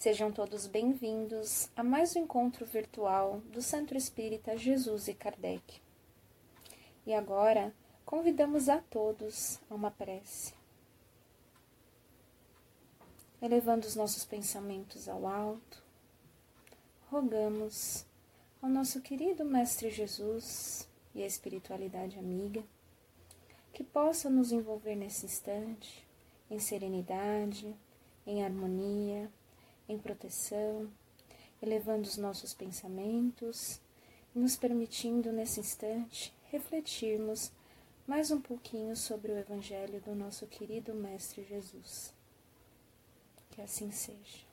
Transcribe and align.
Sejam 0.00 0.32
todos 0.32 0.66
bem-vindos 0.66 1.68
a 1.76 1.84
mais 1.84 2.16
um 2.16 2.20
encontro 2.20 2.64
virtual 2.64 3.42
do 3.52 3.60
Centro 3.60 3.98
Espírita 3.98 4.56
Jesus 4.56 5.08
e 5.08 5.12
Kardec. 5.12 5.78
E 7.06 7.12
agora 7.12 7.70
convidamos 8.06 8.70
a 8.70 8.78
todos 8.78 9.60
a 9.68 9.74
uma 9.74 9.90
prece. 9.90 10.54
Elevando 13.42 13.86
os 13.86 13.94
nossos 13.94 14.24
pensamentos 14.24 15.06
ao 15.06 15.26
alto, 15.26 15.84
rogamos 17.10 18.06
ao 18.62 18.70
nosso 18.70 19.02
querido 19.02 19.44
Mestre 19.44 19.90
Jesus 19.90 20.88
e 21.14 21.22
a 21.22 21.26
espiritualidade 21.26 22.18
amiga 22.18 22.64
que 23.70 23.84
possa 23.84 24.30
nos 24.30 24.50
envolver 24.50 24.94
nesse 24.94 25.26
instante 25.26 26.08
em 26.50 26.58
serenidade, 26.58 27.76
em 28.26 28.42
harmonia, 28.42 29.30
em 29.90 29.98
proteção, 29.98 30.90
elevando 31.60 32.08
os 32.08 32.16
nossos 32.16 32.54
pensamentos 32.54 33.80
e 34.34 34.38
nos 34.38 34.56
permitindo 34.56 35.32
nesse 35.32 35.60
instante 35.60 36.32
refletirmos 36.50 37.52
mais 38.06 38.30
um 38.30 38.40
pouquinho 38.40 38.96
sobre 38.96 39.32
o 39.32 39.38
Evangelho 39.38 40.00
do 40.00 40.14
nosso 40.14 40.46
querido 40.46 40.94
Mestre 40.94 41.44
Jesus. 41.44 42.12
Que 43.50 43.60
assim 43.62 43.90
seja. 43.90 44.48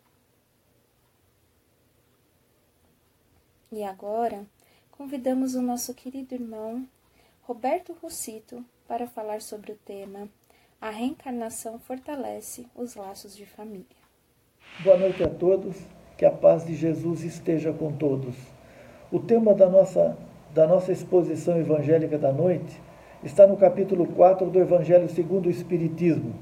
E 3.71 3.83
agora, 3.83 4.45
convidamos 4.91 5.55
o 5.55 5.61
nosso 5.61 5.93
querido 5.93 6.33
irmão 6.33 6.88
Roberto 7.41 7.93
Rossito 7.93 8.65
para 8.88 9.07
falar 9.07 9.41
sobre 9.41 9.71
o 9.71 9.77
tema 9.77 10.29
A 10.79 10.89
reencarnação 10.89 11.79
fortalece 11.79 12.67
os 12.75 12.95
laços 12.95 13.35
de 13.35 13.45
família. 13.45 14.06
Boa 14.83 14.95
noite 14.95 15.23
a 15.23 15.27
todos, 15.27 15.75
que 16.15 16.23
a 16.23 16.29
paz 16.29 16.63
de 16.63 16.75
Jesus 16.75 17.23
esteja 17.23 17.73
com 17.73 17.91
todos. 17.91 18.35
O 19.11 19.17
tema 19.17 19.55
da 19.55 19.67
nossa, 19.67 20.15
da 20.53 20.67
nossa 20.67 20.91
exposição 20.91 21.57
evangélica 21.57 22.15
da 22.15 22.31
noite 22.31 22.79
está 23.23 23.47
no 23.47 23.57
capítulo 23.57 24.05
4 24.05 24.47
do 24.51 24.59
Evangelho 24.59 25.09
segundo 25.09 25.47
o 25.47 25.49
Espiritismo 25.49 26.35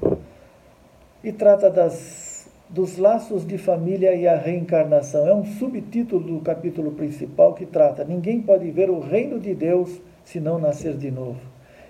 e 1.24 1.32
trata 1.32 1.70
das, 1.70 2.46
dos 2.68 2.98
laços 2.98 3.46
de 3.46 3.56
família 3.56 4.14
e 4.14 4.28
a 4.28 4.36
reencarnação. 4.36 5.26
É 5.26 5.34
um 5.34 5.44
subtítulo 5.44 6.38
do 6.38 6.40
capítulo 6.42 6.92
principal 6.92 7.54
que 7.54 7.64
trata: 7.64 8.04
Ninguém 8.04 8.42
pode 8.42 8.70
ver 8.70 8.90
o 8.90 9.00
reino 9.00 9.40
de 9.40 9.54
Deus 9.54 9.98
se 10.24 10.38
não 10.40 10.58
nascer 10.58 10.94
de 10.94 11.10
novo. 11.10 11.40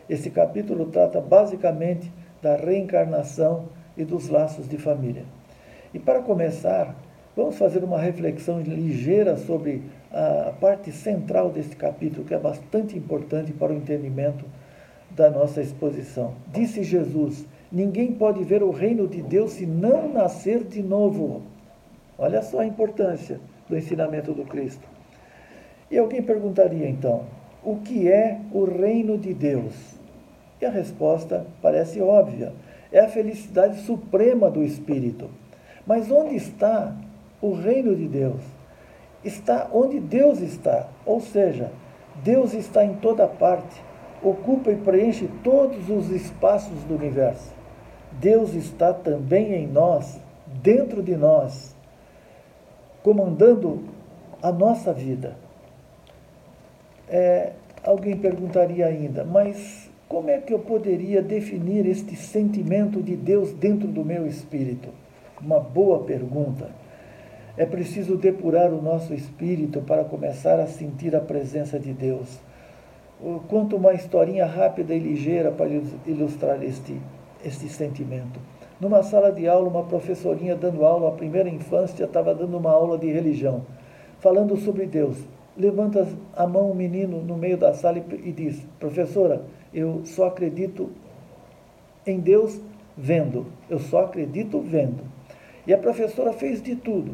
Esse 0.08 0.30
capítulo 0.30 0.86
trata 0.86 1.20
basicamente 1.20 2.12
da 2.40 2.54
reencarnação 2.54 3.64
e 3.96 4.04
dos 4.04 4.28
laços 4.28 4.68
de 4.68 4.78
família. 4.78 5.24
E 5.97 5.98
para 5.98 6.20
começar, 6.20 6.94
vamos 7.34 7.56
fazer 7.56 7.83
uma 7.83 7.98
reflexão 7.98 8.61
ligeira 8.61 9.34
sobre 9.39 9.80
a 10.12 10.53
parte 10.61 10.92
central 10.92 11.48
deste 11.48 11.75
capítulo, 11.75 12.27
que 12.27 12.34
é 12.34 12.38
bastante 12.38 12.98
importante 12.98 13.50
para 13.50 13.72
o 13.72 13.77
entendimento 13.77 14.44
da 15.12 15.30
nossa 15.30 15.62
exposição. 15.62 16.34
Disse 16.53 16.83
Jesus: 16.83 17.47
Ninguém 17.72 18.12
pode 18.12 18.44
ver 18.44 18.62
o 18.62 18.70
reino 18.70 19.08
de 19.08 19.22
Deus 19.22 19.53
se 19.53 19.64
não 19.64 20.12
nascer 20.12 20.64
de 20.64 20.83
novo. 20.83 21.41
Olha 22.19 22.42
só 22.42 22.60
a 22.60 22.66
importância 22.66 23.41
do 23.66 23.75
ensinamento 23.75 24.34
do 24.34 24.44
Cristo. 24.44 24.86
E 25.91 25.97
alguém 25.97 26.20
perguntaria 26.20 26.86
então: 26.86 27.25
o 27.64 27.77
que 27.77 28.06
é 28.06 28.38
o 28.53 28.66
reino 28.66 29.16
de 29.16 29.33
Deus? 29.33 29.72
E 30.60 30.66
a 30.66 30.70
resposta 30.70 31.47
parece 31.62 32.03
óbvia: 32.03 32.53
é 32.92 33.00
a 33.00 33.08
felicidade 33.08 33.81
suprema 33.81 34.50
do 34.50 34.62
espírito. 34.62 35.31
Mas 35.86 36.10
onde 36.10 36.34
está 36.34 36.94
o 37.40 37.52
reino 37.52 37.94
de 37.94 38.08
Deus? 38.08 38.41
Está 39.24 39.69
onde 39.72 40.00
Deus 40.00 40.41
está, 40.41 40.88
ou 41.04 41.20
seja, 41.20 41.70
Deus 42.22 42.54
está 42.54 42.84
em 42.84 42.94
toda 42.94 43.26
parte, 43.26 43.80
ocupa 44.22 44.70
e 44.70 44.76
preenche 44.76 45.28
todos 45.44 45.88
os 45.88 46.10
espaços 46.10 46.82
do 46.84 46.94
universo. 46.94 47.54
Deus 48.12 48.54
está 48.54 48.92
também 48.92 49.52
em 49.54 49.66
nós, 49.66 50.19
dentro 50.62 51.02
de 51.02 51.16
nós, 51.16 51.75
comandando 53.02 53.84
a 54.42 54.50
nossa 54.50 54.92
vida. 54.92 55.36
É, 57.08 57.52
alguém 57.84 58.16
perguntaria 58.16 58.86
ainda, 58.86 59.25
mas 59.25 59.88
como 60.08 60.30
é 60.30 60.38
que 60.38 60.52
eu 60.52 60.58
poderia 60.58 61.22
definir 61.22 61.86
este 61.86 62.16
sentimento 62.16 63.02
de 63.02 63.16
Deus 63.16 63.52
dentro 63.52 63.86
do 63.86 64.04
meu 64.04 64.26
espírito? 64.26 64.88
Uma 65.41 65.60
boa 65.60 66.02
pergunta. 66.04 66.70
É 67.58 67.66
preciso 67.66 68.16
depurar 68.16 68.72
o 68.72 68.80
nosso 68.80 69.12
espírito 69.12 69.82
para 69.82 70.04
começar 70.04 70.58
a 70.58 70.66
sentir 70.66 71.14
a 71.14 71.20
presença 71.20 71.78
de 71.78 71.92
Deus. 71.92 72.41
Conto 73.48 73.76
uma 73.76 73.92
historinha 73.92 74.46
rápida 74.46 74.94
e 74.94 74.98
ligeira 74.98 75.50
para 75.50 75.69
ilustrar 76.06 76.62
este, 76.62 76.98
este 77.44 77.69
sentimento. 77.69 78.41
Numa 78.80 79.02
sala 79.02 79.30
de 79.30 79.46
aula, 79.46 79.69
uma 79.69 79.84
professorinha 79.84 80.54
dando 80.54 80.84
aula 80.84 81.08
à 81.08 81.12
primeira 81.12 81.48
infância 81.48 82.04
estava 82.04 82.34
dando 82.34 82.56
uma 82.56 82.70
aula 82.70 82.98
de 82.98 83.10
religião, 83.10 83.62
falando 84.20 84.56
sobre 84.56 84.86
Deus. 84.86 85.16
Levanta 85.56 86.06
a 86.34 86.46
mão 86.46 86.70
um 86.70 86.75
menino 86.75 87.22
no 87.22 87.36
meio 87.36 87.56
da 87.56 87.72
sala 87.72 87.98
e 87.98 88.32
diz: 88.32 88.66
Professora, 88.78 89.42
eu 89.72 90.02
só 90.04 90.26
acredito 90.26 90.91
em 92.06 92.20
Deus 92.20 92.60
vendo. 92.96 93.46
Eu 93.69 93.78
só 93.78 94.04
acredito 94.04 94.60
vendo. 94.60 95.16
E 95.66 95.75
a 95.75 95.78
professora 95.78 96.32
fez 96.32 96.62
de 96.62 96.77
tudo, 96.77 97.12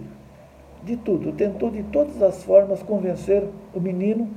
de 0.83 0.97
tudo, 0.97 1.33
tentou 1.33 1.71
de 1.71 1.83
todas 1.85 2.23
as 2.23 2.45
formas 2.45 2.83
convencer 2.83 3.45
o 3.75 3.81
menino 3.81 4.29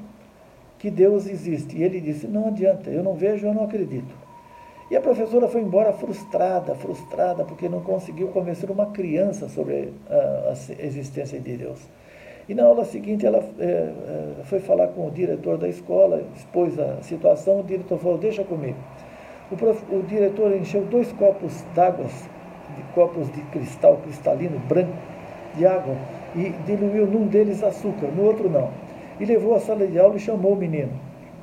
que 0.80 0.90
Deus 0.90 1.28
existe. 1.28 1.78
E 1.78 1.84
ele 1.84 2.00
disse: 2.00 2.28
Não 2.28 2.48
adianta, 2.48 2.90
eu 2.90 3.04
não 3.04 3.16
vejo, 3.16 3.46
eu 3.46 3.54
não 3.54 3.64
acredito. 3.66 4.16
E 4.90 4.96
a 4.96 5.02
professora 5.02 5.48
foi 5.48 5.62
embora 5.62 5.92
frustrada, 5.94 6.76
frustrada, 6.76 7.44
porque 7.44 7.68
não 7.68 7.82
conseguiu 7.82 8.28
convencer 8.28 8.70
uma 8.70 8.88
criança 8.88 9.50
sobre 9.50 9.92
a, 10.08 10.50
a 10.50 10.86
existência 10.86 11.40
de 11.40 11.58
Deus. 11.58 11.90
E 12.48 12.54
na 12.54 12.64
aula 12.64 12.86
seguinte 12.86 13.26
ela 13.26 13.44
é, 13.60 14.44
foi 14.44 14.60
falar 14.60 14.90
com 14.90 15.08
o 15.08 15.12
diretor 15.12 15.58
da 15.58 15.68
escola, 15.68 16.24
expôs 16.36 16.78
a 16.80 17.02
situação, 17.02 17.62
o 17.62 17.64
diretor 17.64 17.98
falou, 17.98 18.20
deixa 18.20 18.44
comigo. 18.44 18.78
O, 19.50 19.58
prof, 19.58 19.84
o 19.92 20.04
diretor 20.04 20.56
encheu 20.56 20.86
dois 20.86 21.12
copos 21.14 21.64
d'água, 21.74 22.06
de 22.76 22.84
copos 22.94 23.32
de 23.32 23.42
cristal 23.44 23.98
cristalino, 24.04 24.60
branco, 24.68 24.94
de 25.56 25.66
água, 25.66 25.96
e 26.36 26.50
diluiu 26.66 27.08
num 27.08 27.28
deles 27.28 27.64
açúcar, 27.64 28.08
no 28.08 28.24
outro 28.24 28.50
não. 28.50 28.70
E 29.20 29.26
levou 29.26 29.56
à 29.56 29.60
sala 29.60 29.88
de 29.88 29.98
aula 29.98 30.16
e 30.16 30.20
chamou 30.20 30.54
o 30.54 30.56
menino. 30.56 30.92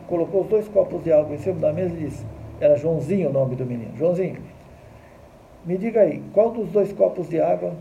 Colocou 0.07 0.43
os 0.43 0.49
dois 0.49 0.69
copos 0.69 1.03
de 1.03 1.13
água 1.13 1.35
em 1.35 1.39
cima 1.39 1.59
da 1.59 1.73
mesa 1.73 1.95
e 1.95 1.99
disse, 1.99 2.25
era 2.61 2.77
Joãozinho 2.77 3.31
o 3.31 3.33
nome 3.33 3.57
do 3.57 3.65
menino, 3.65 3.97
Joãozinho, 3.97 4.37
me 5.65 5.79
diga 5.79 6.01
aí, 6.01 6.23
qual 6.35 6.51
dos 6.51 6.69
dois 6.71 6.93
copos 6.93 7.29
de 7.29 7.41
água 7.41 7.73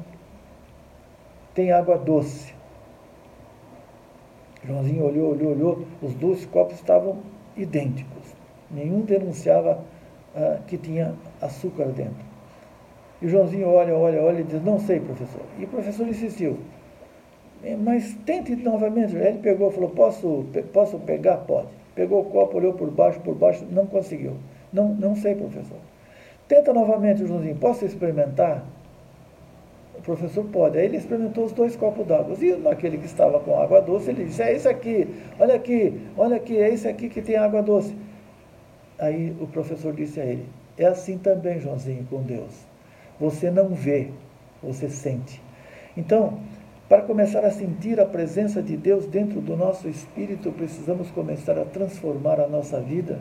tem 1.54 1.72
água 1.72 1.98
doce? 1.98 2.54
Joãozinho 4.64 5.04
olhou, 5.04 5.32
olhou, 5.32 5.52
olhou, 5.52 5.86
os 6.02 6.14
dois 6.14 6.46
copos 6.46 6.76
estavam 6.76 7.18
idênticos. 7.58 8.36
Nenhum 8.70 9.02
denunciava 9.02 9.80
ah, 10.36 10.60
que 10.68 10.78
tinha 10.78 11.16
açúcar 11.42 11.86
dentro. 11.86 12.31
E 13.22 13.26
o 13.26 13.30
Joãozinho 13.30 13.68
olha, 13.68 13.96
olha, 13.96 14.22
olha 14.22 14.40
e 14.40 14.44
diz, 14.44 14.64
não 14.64 14.80
sei, 14.80 15.00
professor. 15.00 15.42
E 15.60 15.66
o 15.66 15.68
professor 15.68 16.08
insistiu, 16.08 16.58
é, 17.64 17.76
mas 17.76 18.16
tente 18.26 18.56
novamente. 18.56 19.16
Ele 19.16 19.38
pegou 19.40 19.70
e 19.70 19.74
falou, 19.74 19.90
posso, 19.90 20.46
posso 20.74 20.98
pegar? 21.00 21.38
Pode. 21.38 21.68
Pegou 21.94 22.22
o 22.22 22.26
copo, 22.26 22.58
olhou 22.58 22.74
por 22.74 22.90
baixo, 22.90 23.20
por 23.20 23.36
baixo, 23.36 23.66
não 23.70 23.86
conseguiu. 23.86 24.34
Não, 24.74 24.90
não 24.90 25.16
sei, 25.16 25.36
professor. 25.36 25.78
Tenta 26.48 26.74
novamente, 26.74 27.26
Joãozinho, 27.26 27.56
posso 27.56 27.86
experimentar? 27.86 28.64
O 29.98 30.02
professor 30.02 30.44
pode. 30.46 30.80
Aí 30.80 30.86
ele 30.86 30.98
experimentou 30.98 31.46
os 31.46 31.52
dois 31.52 31.76
copos 31.76 32.08
d'água. 32.08 32.36
E 32.40 32.56
naquele 32.56 32.98
que 32.98 33.06
estava 33.06 33.40
com 33.40 33.60
água 33.62 33.82
doce, 33.82 34.10
ele 34.10 34.26
disse: 34.26 34.42
É 34.42 34.54
esse 34.54 34.68
aqui, 34.68 35.08
olha 35.40 35.56
aqui, 35.56 36.02
olha 36.18 36.38
aqui, 36.38 36.58
é 36.58 36.74
esse 36.74 36.88
aqui 36.88 37.08
que 37.08 37.22
tem 37.22 37.36
água 37.36 37.62
doce. 37.62 37.96
Aí 38.98 39.36
o 39.40 39.48
professor 39.48 39.94
disse 39.94 40.20
a 40.20 40.26
ele: 40.26 40.46
É 40.78 40.86
assim 40.86 41.18
também, 41.18 41.60
Joãozinho, 41.60 42.06
com 42.10 42.22
Deus. 42.24 42.71
Você 43.22 43.50
não 43.50 43.70
vê, 43.70 44.10
você 44.62 44.90
sente. 44.90 45.42
Então, 45.96 46.40
para 46.90 47.04
começar 47.04 47.46
a 47.46 47.52
sentir 47.52 48.00
a 48.02 48.06
presença 48.06 48.62
de 48.62 48.76
Deus 48.76 49.06
dentro 49.06 49.40
do 49.40 49.56
nosso 49.56 49.88
espírito, 49.88 50.52
precisamos 50.52 51.10
começar 51.12 51.58
a 51.58 51.64
transformar 51.64 52.42
a 52.42 52.48
nossa 52.48 52.82
vida, 52.82 53.20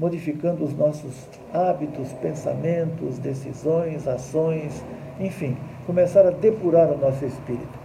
modificando 0.00 0.64
os 0.64 0.74
nossos 0.74 1.28
hábitos, 1.52 2.12
pensamentos, 2.14 3.18
decisões, 3.18 4.08
ações, 4.08 4.82
enfim 5.20 5.56
começar 5.86 6.26
a 6.26 6.30
depurar 6.30 6.90
o 6.90 6.98
nosso 6.98 7.24
espírito. 7.24 7.78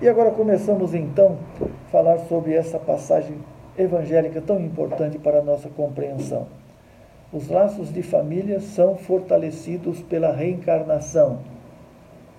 E 0.00 0.08
agora 0.08 0.30
começamos 0.30 0.94
então 0.94 1.38
a 1.60 1.90
falar 1.90 2.18
sobre 2.20 2.54
essa 2.54 2.78
passagem 2.78 3.36
evangélica 3.76 4.40
tão 4.40 4.60
importante 4.60 5.18
para 5.18 5.40
a 5.40 5.42
nossa 5.42 5.68
compreensão. 5.68 6.46
Os 7.32 7.48
laços 7.48 7.92
de 7.92 8.02
família 8.02 8.60
são 8.60 8.96
fortalecidos 8.96 10.02
pela 10.02 10.32
reencarnação. 10.32 11.38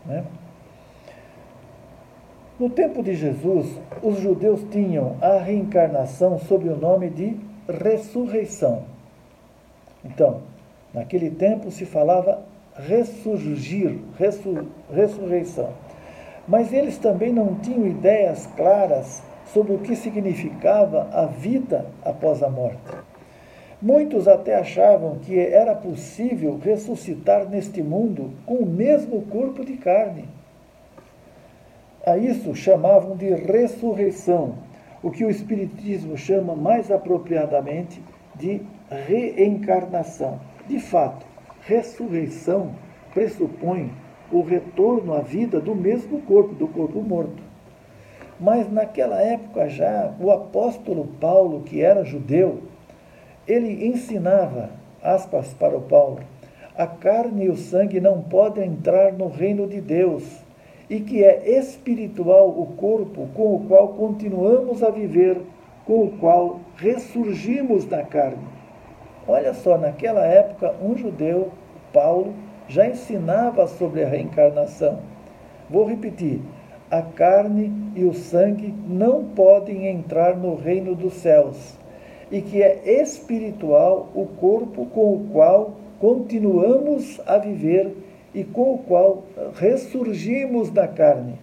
Né? 0.06 0.24
No 2.60 2.70
tempo 2.70 3.02
de 3.02 3.16
Jesus, 3.16 3.68
os 4.04 4.20
judeus 4.20 4.64
tinham 4.70 5.16
a 5.20 5.40
reencarnação 5.40 6.38
sob 6.38 6.70
o 6.70 6.78
nome 6.78 7.10
de 7.10 7.36
ressurreição. 7.68 8.84
Então, 10.06 10.42
naquele 10.94 11.32
tempo 11.32 11.72
se 11.72 11.86
falava 11.86 12.44
ressurgir, 12.76 14.00
ressur, 14.18 14.66
ressurreição. 14.94 15.70
Mas 16.48 16.72
eles 16.72 16.98
também 16.98 17.34
não 17.34 17.56
tinham 17.56 17.88
ideias 17.88 18.46
claras 18.56 19.24
sobre 19.46 19.74
o 19.74 19.80
que 19.80 19.96
significava 19.96 21.10
a 21.12 21.26
vida 21.26 21.86
após 22.04 22.44
a 22.44 22.50
morte. 22.50 22.80
Muitos 23.84 24.30
até 24.30 24.56
achavam 24.56 25.18
que 25.20 25.38
era 25.38 25.76
possível 25.76 26.58
ressuscitar 26.58 27.50
neste 27.50 27.84
mundo 27.84 28.32
com 28.46 28.54
o 28.54 28.66
mesmo 28.66 29.24
corpo 29.24 29.66
de 29.66 29.74
carne. 29.74 30.24
A 32.06 32.18
isso 32.18 32.56
chamavam 32.56 33.18
de 33.18 33.28
ressurreição, 33.30 34.56
o 35.04 35.12
que 35.12 35.26
o 35.26 35.30
Espiritismo 35.30 36.16
chama 36.16 36.56
mais 36.56 36.90
apropriadamente 36.90 38.02
de 38.34 38.62
reencarnação. 38.90 40.40
De 40.66 40.80
fato, 40.80 41.26
ressurreição 41.68 42.72
pressupõe 43.14 43.92
o 44.32 44.44
retorno 44.44 45.14
à 45.14 45.20
vida 45.20 45.60
do 45.60 45.76
mesmo 45.76 46.22
corpo, 46.22 46.56
do 46.56 46.70
corpo 46.70 47.02
morto. 47.02 47.44
Mas 48.40 48.72
naquela 48.72 49.22
época 49.22 49.68
já, 49.68 50.14
o 50.22 50.32
apóstolo 50.32 51.06
Paulo, 51.20 51.64
que 51.64 51.82
era 51.82 52.06
judeu, 52.06 52.62
ele 53.48 53.88
ensinava, 53.88 54.70
aspas 55.02 55.54
para 55.54 55.78
o 55.78 55.82
Paulo, 55.82 56.20
a 56.78 56.88
carne 56.88 57.46
e 57.46 57.50
o 57.50 57.58
sangue 57.58 58.00
não 58.00 58.22
podem 58.22 58.70
entrar 58.70 59.14
no 59.14 59.28
reino 59.28 59.68
de 59.68 59.80
Deus 59.80 60.24
e 60.90 61.00
que 61.00 61.24
é 61.24 61.58
espiritual 61.58 62.50
o 62.50 62.68
corpo 62.78 63.28
com 63.34 63.56
o 63.56 63.60
qual 63.68 63.90
continuamos 63.90 64.84
a 64.84 64.90
viver, 64.90 65.42
com 65.86 66.06
o 66.06 66.12
qual 66.18 66.60
ressurgimos 66.78 67.88
na 67.88 68.04
carne. 68.04 68.44
Olha 69.28 69.54
só, 69.54 69.78
naquela 69.78 70.26
época, 70.26 70.76
um 70.82 70.98
judeu, 70.98 71.52
Paulo, 71.94 72.34
já 72.68 72.88
ensinava 72.88 73.68
sobre 73.68 74.04
a 74.04 74.08
reencarnação. 74.08 75.00
Vou 75.70 75.86
repetir: 75.86 76.42
a 76.92 77.02
carne 77.02 77.72
e 77.96 78.04
o 78.04 78.14
sangue 78.14 78.74
não 78.88 79.24
podem 79.24 79.88
entrar 79.88 80.36
no 80.36 80.56
reino 80.56 80.96
dos 80.96 81.14
céus, 81.14 81.78
e 82.34 82.42
que 82.42 82.64
é 82.64 83.00
espiritual 83.00 84.10
o 84.16 84.26
corpo 84.26 84.88
com 84.88 85.14
o 85.14 85.30
qual 85.32 85.76
continuamos 86.00 87.22
a 87.28 87.38
viver 87.38 87.96
e 88.34 88.44
com 88.44 88.74
o 88.74 88.78
qual 88.80 89.24
ressurgimos 89.54 90.72
da 90.72 90.88
carne. 90.88 91.40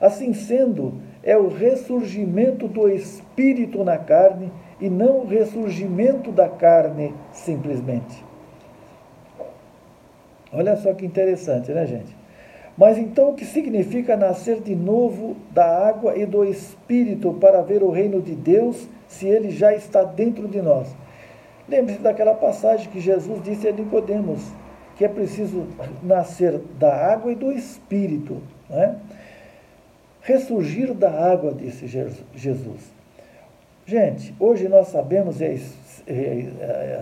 Assim 0.00 0.32
sendo, 0.32 0.94
é 1.22 1.36
o 1.36 1.48
ressurgimento 1.48 2.66
do 2.66 2.88
espírito 2.88 3.84
na 3.84 3.98
carne 3.98 4.50
e 4.80 4.88
não 4.88 5.18
o 5.18 5.26
ressurgimento 5.26 6.32
da 6.32 6.48
carne 6.48 7.12
simplesmente. 7.30 8.24
Olha 10.50 10.76
só 10.76 10.94
que 10.94 11.04
interessante, 11.04 11.72
né, 11.72 11.84
gente? 11.84 12.16
Mas 12.74 12.96
então 12.96 13.30
o 13.30 13.34
que 13.34 13.44
significa 13.44 14.16
nascer 14.16 14.62
de 14.62 14.74
novo 14.74 15.36
da 15.50 15.86
água 15.86 16.16
e 16.16 16.24
do 16.24 16.42
espírito 16.42 17.34
para 17.34 17.60
ver 17.60 17.82
o 17.82 17.90
reino 17.90 18.22
de 18.22 18.34
Deus, 18.34 18.88
se 19.16 19.26
ele 19.26 19.50
já 19.50 19.74
está 19.74 20.04
dentro 20.04 20.46
de 20.46 20.62
nós? 20.62 20.94
Lembre-se 21.68 22.00
daquela 22.00 22.34
passagem 22.34 22.90
que 22.90 23.00
Jesus 23.00 23.42
disse 23.42 23.66
a 23.68 23.72
Nicodemos: 23.72 24.42
que 24.96 25.04
é 25.04 25.08
preciso 25.08 25.66
nascer 26.02 26.58
da 26.78 26.94
água 26.94 27.32
e 27.32 27.34
do 27.34 27.52
espírito. 27.52 28.42
Né? 28.68 28.96
Ressurgir 30.22 30.94
da 30.94 31.10
água, 31.10 31.52
disse 31.52 31.86
Jesus. 31.86 32.96
Gente, 33.84 34.34
hoje 34.40 34.68
nós 34.68 34.88
sabemos, 34.88 35.40
e 35.40 35.60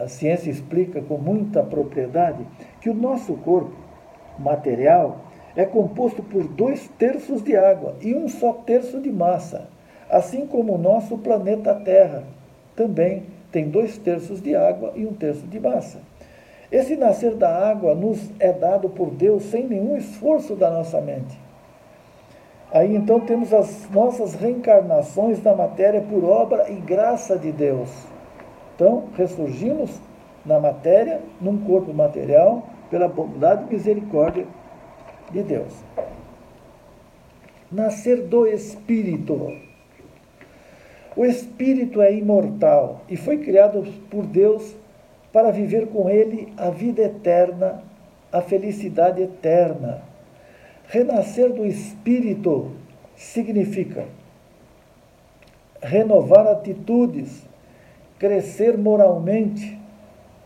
a 0.02 0.08
ciência 0.08 0.50
explica 0.50 1.00
com 1.00 1.16
muita 1.16 1.62
propriedade, 1.62 2.44
que 2.81 2.90
o 2.90 2.94
nosso 2.94 3.34
corpo 3.34 3.75
material 4.38 5.25
é 5.56 5.64
composto 5.64 6.22
por 6.22 6.46
dois 6.46 6.87
terços 6.99 7.43
de 7.43 7.56
água 7.56 7.96
e 8.02 8.14
um 8.14 8.28
só 8.28 8.52
terço 8.52 9.00
de 9.00 9.11
massa, 9.11 9.69
assim 10.14 10.46
como 10.46 10.75
o 10.75 10.78
nosso 10.78 11.19
planeta 11.19 11.75
Terra 11.75 12.22
também 12.76 13.25
tem 13.50 13.69
dois 13.69 13.99
terços 13.99 14.40
de 14.40 14.55
água 14.55 14.93
e 14.94 15.05
um 15.05 15.12
terço 15.12 15.44
de 15.44 15.58
massa. 15.58 15.99
Esse 16.70 16.94
nascer 16.94 17.34
da 17.34 17.69
água 17.69 17.96
nos 17.96 18.31
é 18.38 18.52
dado 18.52 18.88
por 18.88 19.11
Deus 19.11 19.43
sem 19.46 19.66
nenhum 19.66 19.96
esforço 19.96 20.55
da 20.55 20.70
nossa 20.70 21.00
mente. 21.00 21.37
Aí 22.70 22.94
então 22.94 23.19
temos 23.19 23.52
as 23.52 23.90
nossas 23.90 24.34
reencarnações 24.34 25.40
da 25.40 25.52
matéria 25.52 26.00
por 26.00 26.22
obra 26.22 26.70
e 26.70 26.76
graça 26.76 27.37
de 27.37 27.50
Deus. 27.50 27.90
Então, 28.76 29.05
ressurgimos 29.16 30.00
na 30.46 30.61
matéria, 30.61 31.20
num 31.40 31.58
corpo 31.58 31.93
material, 31.93 32.62
pela 32.88 33.08
bondade 33.08 33.64
e 33.69 33.75
misericórdia 33.75 34.46
de 35.32 35.43
Deus. 35.43 35.72
Nascer 37.70 38.22
do 38.22 38.46
Espírito. 38.46 39.74
O 41.16 41.25
Espírito 41.25 42.02
é 42.02 42.12
imortal 42.12 43.02
e 43.08 43.16
foi 43.16 43.38
criado 43.38 43.84
por 44.11 44.26
Deus 44.26 44.75
para 45.32 45.52
viver 45.52 45.87
com 45.88 46.11
Ele 46.11 46.52
a 46.56 46.70
vida 46.70 47.02
eterna, 47.02 47.82
a 48.32 48.40
felicidade 48.40 49.22
eterna. 49.22 50.02
Renascer 50.88 51.52
do 51.52 51.64
Espírito 51.64 52.72
significa 53.14 54.06
renovar 55.81 56.49
atitudes, 56.49 57.46
crescer 58.19 58.76
moralmente, 58.76 59.78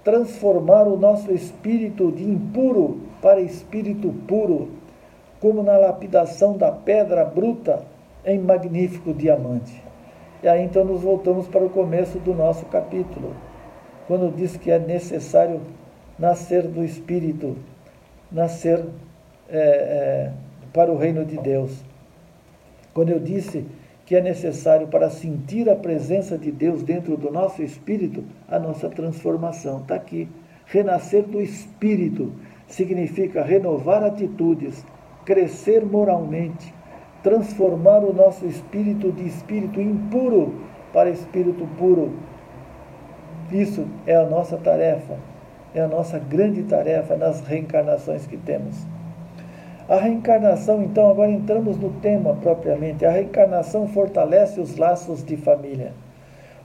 transformar 0.04 0.86
o 0.86 0.98
nosso 0.98 1.32
espírito 1.32 2.12
de 2.12 2.24
impuro 2.24 3.00
para 3.22 3.40
espírito 3.40 4.12
puro, 4.26 4.68
como 5.40 5.62
na 5.62 5.76
lapidação 5.76 6.58
da 6.58 6.72
pedra 6.72 7.24
bruta 7.24 7.84
em 8.24 8.38
magnífico 8.38 9.14
diamante. 9.14 9.87
E 10.42 10.48
aí 10.48 10.62
então 10.62 10.84
nos 10.84 11.02
voltamos 11.02 11.48
para 11.48 11.64
o 11.64 11.70
começo 11.70 12.18
do 12.18 12.34
nosso 12.34 12.64
capítulo 12.66 13.34
quando 14.08 14.34
diz 14.34 14.56
que 14.56 14.70
é 14.70 14.78
necessário 14.78 15.60
nascer 16.18 16.66
do 16.66 16.82
Espírito, 16.82 17.56
nascer 18.32 18.82
é, 19.50 19.58
é, 19.58 20.32
para 20.72 20.90
o 20.90 20.96
reino 20.96 21.26
de 21.26 21.36
Deus. 21.36 21.84
Quando 22.94 23.10
eu 23.10 23.20
disse 23.20 23.66
que 24.06 24.16
é 24.16 24.22
necessário 24.22 24.88
para 24.88 25.10
sentir 25.10 25.68
a 25.68 25.76
presença 25.76 26.38
de 26.38 26.50
Deus 26.50 26.82
dentro 26.82 27.18
do 27.18 27.30
nosso 27.30 27.62
espírito, 27.62 28.24
a 28.48 28.58
nossa 28.58 28.88
transformação 28.88 29.80
está 29.80 29.96
aqui. 29.96 30.26
Renascer 30.64 31.24
do 31.24 31.40
espírito 31.42 32.32
significa 32.66 33.44
renovar 33.44 34.02
atitudes, 34.02 34.82
crescer 35.26 35.84
moralmente, 35.84 36.72
transformar 37.22 38.04
o 38.04 38.12
nosso 38.12 38.46
espírito 38.46 39.12
de 39.12 39.26
espírito 39.26 39.80
impuro 39.80 40.54
para 40.92 41.10
espírito 41.10 41.66
puro, 41.78 42.12
isso 43.50 43.86
é 44.06 44.14
a 44.14 44.26
nossa 44.26 44.56
tarefa, 44.56 45.16
é 45.74 45.80
a 45.80 45.88
nossa 45.88 46.18
grande 46.18 46.62
tarefa 46.64 47.16
nas 47.16 47.40
reencarnações 47.40 48.26
que 48.26 48.36
temos. 48.36 48.86
A 49.88 49.96
reencarnação, 49.96 50.82
então, 50.82 51.10
agora 51.10 51.30
entramos 51.30 51.78
no 51.78 51.90
tema 52.00 52.34
propriamente. 52.34 53.06
A 53.06 53.10
reencarnação 53.10 53.88
fortalece 53.88 54.60
os 54.60 54.76
laços 54.76 55.24
de 55.24 55.34
família. 55.38 55.94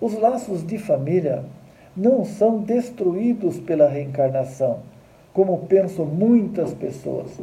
Os 0.01 0.19
laços 0.19 0.67
de 0.67 0.77
família 0.77 1.45
não 1.95 2.25
são 2.25 2.59
destruídos 2.59 3.61
pela 3.61 3.87
reencarnação, 3.87 4.79
como 5.33 5.59
pensam 5.59 6.05
muitas 6.05 6.73
pessoas. 6.73 7.39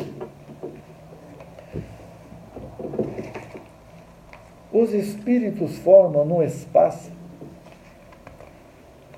Os 4.73 4.95
espíritos 4.95 5.79
formam 5.79 6.25
no 6.25 6.43
espaço 6.43 7.11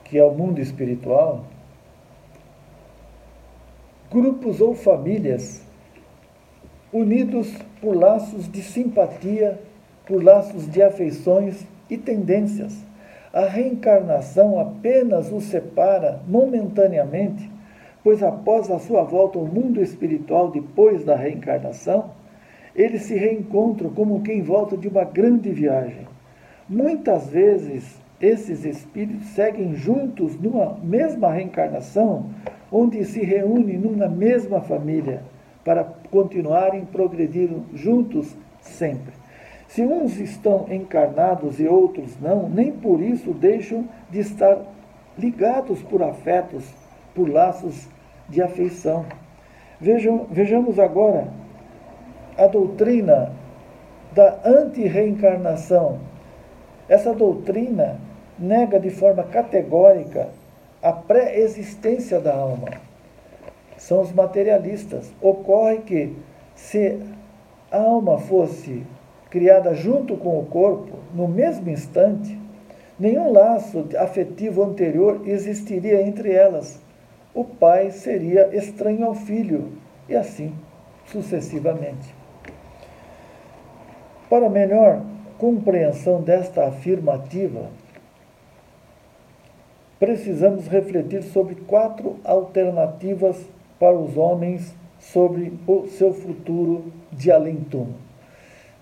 que 0.04 0.18
é 0.18 0.24
o 0.24 0.30
mundo 0.30 0.60
espiritual, 0.60 1.46
grupos 4.10 4.60
ou 4.60 4.74
famílias 4.74 5.62
unidos 6.92 7.50
por 7.80 7.96
laços 7.96 8.46
de 8.46 8.62
simpatia, 8.62 9.58
por 10.04 10.22
laços 10.22 10.70
de 10.70 10.82
afeições 10.82 11.66
e 11.88 11.96
tendências. 11.96 12.84
A 13.32 13.46
reencarnação 13.46 14.60
apenas 14.60 15.32
os 15.32 15.44
separa 15.44 16.20
momentaneamente, 16.28 17.50
pois 18.04 18.22
após 18.22 18.70
a 18.70 18.78
sua 18.78 19.04
volta 19.04 19.38
ao 19.38 19.46
mundo 19.46 19.80
espiritual 19.80 20.50
depois 20.50 21.06
da 21.06 21.16
reencarnação, 21.16 22.10
eles 22.74 23.02
se 23.02 23.14
reencontram 23.14 23.90
como 23.90 24.22
quem 24.22 24.42
volta 24.42 24.76
de 24.76 24.88
uma 24.88 25.04
grande 25.04 25.50
viagem. 25.50 26.06
Muitas 26.68 27.28
vezes 27.28 28.00
esses 28.20 28.64
espíritos 28.64 29.26
seguem 29.28 29.74
juntos 29.74 30.38
numa 30.40 30.78
mesma 30.82 31.32
reencarnação, 31.32 32.26
onde 32.70 33.04
se 33.04 33.22
reúnem 33.22 33.78
numa 33.78 34.08
mesma 34.08 34.60
família 34.60 35.22
para 35.64 35.84
continuarem 36.10 36.84
progredindo 36.84 37.64
juntos 37.74 38.34
sempre. 38.60 39.12
Se 39.68 39.82
uns 39.82 40.18
estão 40.18 40.66
encarnados 40.70 41.58
e 41.58 41.66
outros 41.66 42.18
não, 42.20 42.48
nem 42.48 42.72
por 42.72 43.00
isso 43.00 43.32
deixam 43.32 43.88
de 44.10 44.20
estar 44.20 44.58
ligados 45.18 45.82
por 45.82 46.02
afetos, 46.02 46.64
por 47.14 47.28
laços 47.28 47.88
de 48.28 48.40
afeição. 48.40 49.04
Vejam, 49.80 50.26
vejamos 50.30 50.78
agora 50.78 51.28
a 52.36 52.46
doutrina 52.46 53.32
da 54.12 54.38
anti-reencarnação. 54.44 55.98
Essa 56.88 57.14
doutrina 57.14 57.98
nega 58.38 58.78
de 58.78 58.90
forma 58.90 59.22
categórica 59.22 60.28
a 60.82 60.92
pré-existência 60.92 62.18
da 62.18 62.34
alma. 62.34 62.68
São 63.76 64.00
os 64.00 64.12
materialistas. 64.12 65.12
Ocorre 65.20 65.78
que, 65.78 66.16
se 66.54 66.98
a 67.70 67.78
alma 67.78 68.18
fosse 68.18 68.82
criada 69.30 69.74
junto 69.74 70.16
com 70.16 70.38
o 70.38 70.46
corpo, 70.46 70.98
no 71.14 71.26
mesmo 71.26 71.70
instante, 71.70 72.38
nenhum 72.98 73.32
laço 73.32 73.88
afetivo 73.98 74.62
anterior 74.62 75.22
existiria 75.24 76.02
entre 76.02 76.32
elas. 76.32 76.80
O 77.34 77.44
pai 77.44 77.90
seria 77.90 78.54
estranho 78.54 79.06
ao 79.06 79.14
filho, 79.14 79.72
e 80.08 80.14
assim 80.14 80.52
sucessivamente. 81.06 82.21
Para 84.32 84.48
melhor 84.48 85.02
compreensão 85.36 86.22
desta 86.22 86.64
afirmativa, 86.66 87.66
precisamos 90.00 90.66
refletir 90.68 91.22
sobre 91.24 91.54
quatro 91.54 92.16
alternativas 92.24 93.36
para 93.78 93.94
os 93.94 94.16
homens 94.16 94.74
sobre 94.98 95.52
o 95.66 95.86
seu 95.86 96.14
futuro 96.14 96.90
de 97.12 97.30
além-túmulo. 97.30 97.96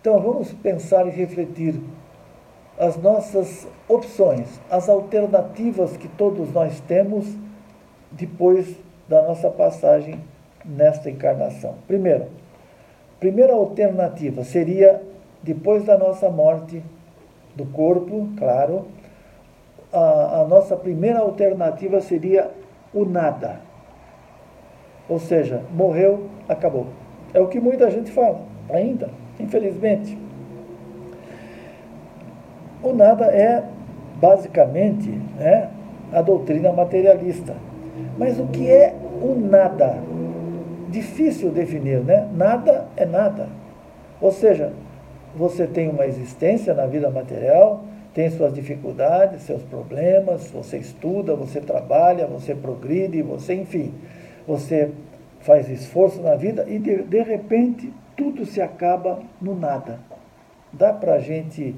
Então 0.01 0.21
vamos 0.21 0.53
pensar 0.53 1.09
e 1.09 1.11
refletir 1.11 1.81
as 2.79 2.97
nossas 2.97 3.67
opções, 3.89 4.61
as 4.71 4.89
alternativas 4.89 5.97
que 5.97 6.07
todos 6.07 6.53
nós 6.53 6.79
temos 6.87 7.27
depois 8.13 8.77
da 9.09 9.23
nossa 9.23 9.51
passagem 9.51 10.21
nesta 10.65 11.11
encarnação. 11.11 11.75
Primeiro, 11.89 12.27
primeira 13.19 13.53
alternativa 13.53 14.45
seria 14.45 15.11
depois 15.43 15.85
da 15.85 15.97
nossa 15.97 16.31
morte 16.31 16.83
do 17.55 17.65
corpo, 17.67 18.29
claro, 18.37 18.87
a, 19.93 20.41
a 20.41 20.45
nossa 20.49 20.77
primeira 20.77 21.21
alternativa 21.21 22.01
seria 22.01 22.51
o 22.93 23.05
nada. 23.05 23.61
Ou 25.09 25.19
seja, 25.19 25.63
morreu, 25.75 26.27
acabou. 26.49 26.87
É 27.35 27.41
o 27.41 27.49
que 27.49 27.61
muita 27.61 27.91
gente 27.91 28.11
fala, 28.11 28.41
ainda, 28.69 29.11
infelizmente. 29.39 30.17
O 32.83 32.93
nada 32.93 33.27
é, 33.27 33.65
basicamente, 34.21 35.11
né, 35.37 35.71
a 36.13 36.23
doutrina 36.23 36.73
materialista. 36.73 37.55
Mas 38.17 38.39
o 38.39 38.47
que 38.47 38.71
é 38.71 38.95
o 39.23 39.35
nada? 39.35 39.99
Difícil 40.89 41.51
definir, 41.51 42.01
né? 42.01 42.29
Nada 42.35 42.87
é 42.97 43.05
nada. 43.05 43.49
Ou 44.21 44.33
seja, 44.33 44.73
você 45.35 45.67
tem 45.67 45.89
uma 45.89 46.07
existência 46.07 46.75
na 46.75 46.87
vida 46.87 47.11
material, 47.11 47.85
tem 48.13 48.29
suas 48.31 48.53
dificuldades, 48.53 49.43
seus 49.43 49.63
problemas, 49.63 50.51
você 50.51 50.79
estuda, 50.79 51.37
você 51.37 51.61
trabalha, 51.61 52.27
você 52.27 52.55
progride, 52.55 53.23
você, 53.23 53.55
enfim, 53.55 53.95
você 54.47 54.91
faz 55.41 55.69
esforço 55.69 56.21
na 56.21 56.35
vida 56.35 56.65
e 56.69 56.79
de, 56.79 57.03
de 57.03 57.23
repente 57.23 57.93
tudo 58.17 58.45
se 58.45 58.61
acaba 58.61 59.23
no 59.41 59.55
nada. 59.55 59.99
Dá 60.73 60.93
para 60.93 61.15
a 61.15 61.21
gente 61.21 61.75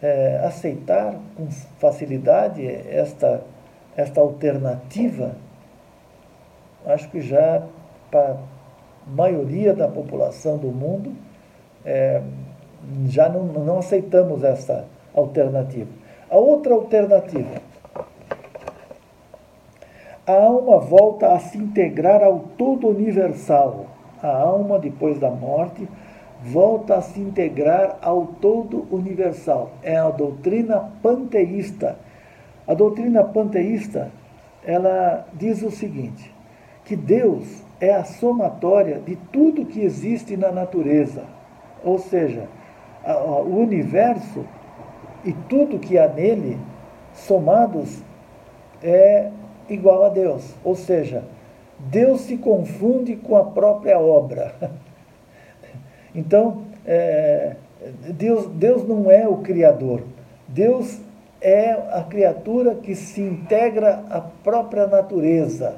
é, 0.00 0.42
aceitar 0.44 1.14
com 1.36 1.48
facilidade 1.78 2.66
esta, 2.66 3.42
esta 3.96 4.20
alternativa? 4.20 5.36
Acho 6.84 7.08
que 7.10 7.20
já 7.20 7.62
para 8.10 8.32
a 8.32 9.10
maioria 9.10 9.72
da 9.72 9.88
população 9.88 10.58
do 10.58 10.68
mundo 10.68 11.14
é, 11.84 12.20
já 13.06 13.28
não, 13.28 13.44
não 13.44 13.78
aceitamos 13.78 14.42
essa 14.42 14.84
alternativa. 15.14 15.90
A 16.30 16.36
outra 16.36 16.74
alternativa. 16.74 17.60
A 20.26 20.32
alma 20.32 20.78
volta 20.78 21.32
a 21.32 21.38
se 21.40 21.58
integrar 21.58 22.22
ao 22.22 22.40
todo 22.56 22.88
universal. 22.88 23.86
A 24.22 24.28
alma, 24.28 24.78
depois 24.78 25.18
da 25.18 25.30
morte, 25.30 25.88
volta 26.44 26.96
a 26.96 27.02
se 27.02 27.20
integrar 27.20 27.98
ao 28.00 28.26
todo 28.40 28.86
universal. 28.90 29.70
É 29.82 29.96
a 29.96 30.10
doutrina 30.10 30.90
panteísta. 31.02 31.96
A 32.66 32.74
doutrina 32.74 33.24
panteísta, 33.24 34.10
ela 34.64 35.26
diz 35.34 35.62
o 35.62 35.70
seguinte, 35.70 36.32
que 36.84 36.94
Deus 36.94 37.62
é 37.80 37.92
a 37.92 38.04
somatória 38.04 39.00
de 39.00 39.16
tudo 39.16 39.66
que 39.66 39.80
existe 39.80 40.36
na 40.36 40.52
natureza. 40.52 41.24
Ou 41.84 41.98
seja, 41.98 42.48
o 43.06 43.56
universo 43.56 44.44
e 45.24 45.32
tudo 45.32 45.78
que 45.78 45.98
há 45.98 46.08
nele, 46.08 46.58
somados, 47.14 48.02
é 48.82 49.30
igual 49.68 50.04
a 50.04 50.08
Deus. 50.08 50.54
Ou 50.64 50.74
seja, 50.74 51.24
Deus 51.78 52.22
se 52.22 52.36
confunde 52.36 53.16
com 53.16 53.36
a 53.36 53.44
própria 53.44 53.98
obra. 53.98 54.54
Então, 56.14 56.64
é, 56.84 57.56
Deus, 58.14 58.46
Deus 58.48 58.86
não 58.86 59.10
é 59.10 59.26
o 59.26 59.38
Criador. 59.38 60.02
Deus 60.46 61.00
é 61.40 61.70
a 61.70 62.04
criatura 62.08 62.74
que 62.74 62.94
se 62.94 63.22
integra 63.22 64.04
à 64.10 64.20
própria 64.20 64.86
natureza. 64.86 65.76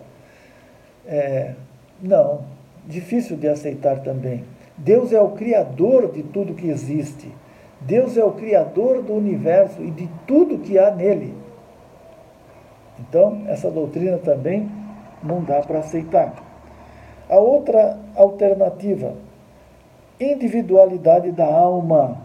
É, 1.07 1.55
não, 2.03 2.43
difícil 2.85 3.37
de 3.37 3.47
aceitar 3.47 4.01
também. 4.01 4.45
Deus 4.77 5.13
é 5.13 5.21
o 5.21 5.31
Criador 5.31 6.11
de 6.13 6.23
tudo 6.23 6.55
que 6.55 6.69
existe. 6.69 7.33
Deus 7.81 8.17
é 8.17 8.25
o 8.25 8.33
Criador 8.33 9.03
do 9.03 9.13
universo 9.13 9.83
e 9.83 9.91
de 9.91 10.09
tudo 10.27 10.59
que 10.59 10.79
há 10.79 10.91
nele. 10.91 11.35
Então, 12.99 13.43
essa 13.47 13.71
doutrina 13.71 14.19
também 14.19 14.71
não 15.23 15.43
dá 15.43 15.61
para 15.61 15.81
aceitar. 15.81 16.35
A 17.29 17.37
outra 17.37 17.99
alternativa, 18.15 19.15
individualidade 20.21 21.33
da 21.33 21.47
alma. 21.47 22.19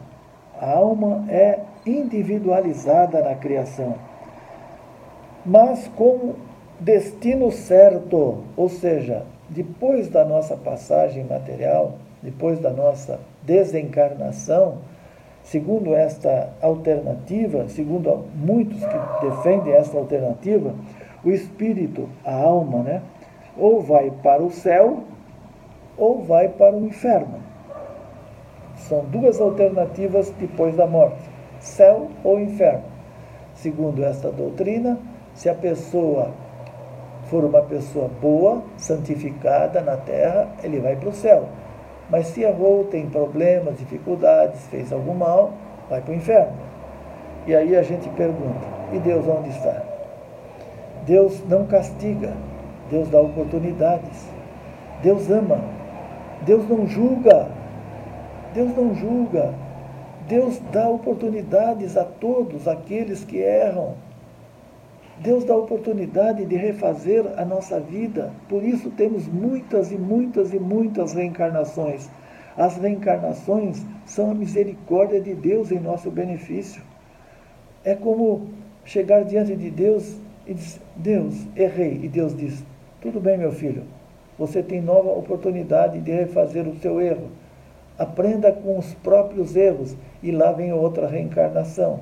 A 0.59 0.71
alma 0.71 1.25
é 1.29 1.59
individualizada 1.85 3.21
na 3.21 3.33
criação, 3.35 3.95
mas 5.45 5.87
com 5.95 6.33
destino 6.79 7.51
certo, 7.51 8.43
ou 8.57 8.67
seja, 8.67 9.25
depois 9.49 10.07
da 10.09 10.23
nossa 10.23 10.55
passagem 10.55 11.23
material, 11.23 11.95
depois 12.21 12.59
da 12.59 12.71
nossa 12.71 13.19
desencarnação, 13.43 14.77
Segundo 15.49 15.95
esta 15.95 16.53
alternativa, 16.61 17.67
segundo 17.69 18.25
muitos 18.35 18.85
que 18.85 19.25
defendem 19.25 19.73
esta 19.73 19.97
alternativa, 19.97 20.75
o 21.23 21.31
espírito, 21.31 22.07
a 22.23 22.35
alma, 22.35 22.83
né, 22.83 23.01
ou 23.57 23.81
vai 23.81 24.11
para 24.11 24.43
o 24.43 24.51
céu 24.51 24.99
ou 25.97 26.21
vai 26.23 26.49
para 26.49 26.75
o 26.75 26.85
inferno. 26.85 27.39
São 28.75 29.03
duas 29.05 29.41
alternativas 29.41 30.29
depois 30.39 30.75
da 30.75 30.85
morte: 30.85 31.27
céu 31.59 32.09
ou 32.23 32.39
inferno. 32.39 32.83
Segundo 33.55 34.03
esta 34.03 34.29
doutrina, 34.31 34.99
se 35.33 35.49
a 35.49 35.55
pessoa 35.55 36.31
for 37.29 37.45
uma 37.45 37.61
pessoa 37.61 38.09
boa, 38.21 38.63
santificada 38.77 39.81
na 39.81 39.95
terra, 39.95 40.49
ele 40.63 40.79
vai 40.79 40.95
para 40.95 41.09
o 41.09 41.13
céu. 41.13 41.47
Mas 42.09 42.27
se 42.27 42.41
errou, 42.41 42.85
tem 42.85 43.07
problemas, 43.07 43.77
dificuldades, 43.77 44.65
fez 44.67 44.91
algum 44.91 45.13
mal, 45.13 45.53
vai 45.89 46.01
para 46.01 46.11
o 46.11 46.15
inferno. 46.15 46.57
E 47.45 47.55
aí 47.55 47.75
a 47.75 47.83
gente 47.83 48.09
pergunta: 48.09 48.67
e 48.91 48.99
Deus 48.99 49.27
onde 49.27 49.49
está? 49.49 49.83
Deus 51.05 51.41
não 51.47 51.65
castiga, 51.65 52.33
Deus 52.89 53.09
dá 53.09 53.21
oportunidades. 53.21 54.27
Deus 55.01 55.29
ama, 55.29 55.61
Deus 56.41 56.67
não 56.67 56.87
julga, 56.87 57.47
Deus 58.53 58.75
não 58.75 58.93
julga. 58.95 59.53
Deus 60.27 60.61
dá 60.71 60.87
oportunidades 60.87 61.97
a 61.97 62.03
todos 62.03 62.67
aqueles 62.67 63.23
que 63.23 63.37
erram. 63.37 63.95
Deus 65.19 65.43
dá 65.43 65.53
oportunidade 65.53 66.45
de 66.45 66.55
refazer 66.55 67.25
a 67.37 67.43
nossa 67.43 67.77
vida. 67.77 68.31
Por 68.47 68.63
isso 68.63 68.89
temos 68.91 69.27
muitas 69.27 69.91
e 69.91 69.97
muitas 69.97 70.53
e 70.53 70.59
muitas 70.59 71.13
reencarnações. 71.13 72.09
As 72.55 72.77
reencarnações 72.77 73.85
são 74.05 74.31
a 74.31 74.33
misericórdia 74.33 75.19
de 75.19 75.33
Deus 75.35 75.71
em 75.71 75.79
nosso 75.79 76.09
benefício. 76.09 76.81
É 77.83 77.95
como 77.95 78.47
chegar 78.85 79.23
diante 79.25 79.55
de 79.57 79.69
Deus 79.69 80.17
e 80.47 80.53
dizer: 80.53 80.81
Deus, 80.95 81.47
errei. 81.53 81.99
E 82.01 82.07
Deus 82.07 82.35
diz: 82.35 82.63
Tudo 83.01 83.19
bem, 83.19 83.37
meu 83.37 83.51
filho, 83.51 83.83
você 84.37 84.63
tem 84.63 84.81
nova 84.81 85.09
oportunidade 85.09 85.99
de 85.99 86.11
refazer 86.11 86.65
o 86.65 86.77
seu 86.79 87.01
erro. 87.01 87.29
aprenda 87.97 88.53
com 88.53 88.77
os 88.77 88.93
próprios 88.93 89.57
erros 89.57 89.97
e 90.23 90.31
lá 90.31 90.53
vem 90.53 90.71
outra 90.71 91.07
reencarnação. 91.07 91.99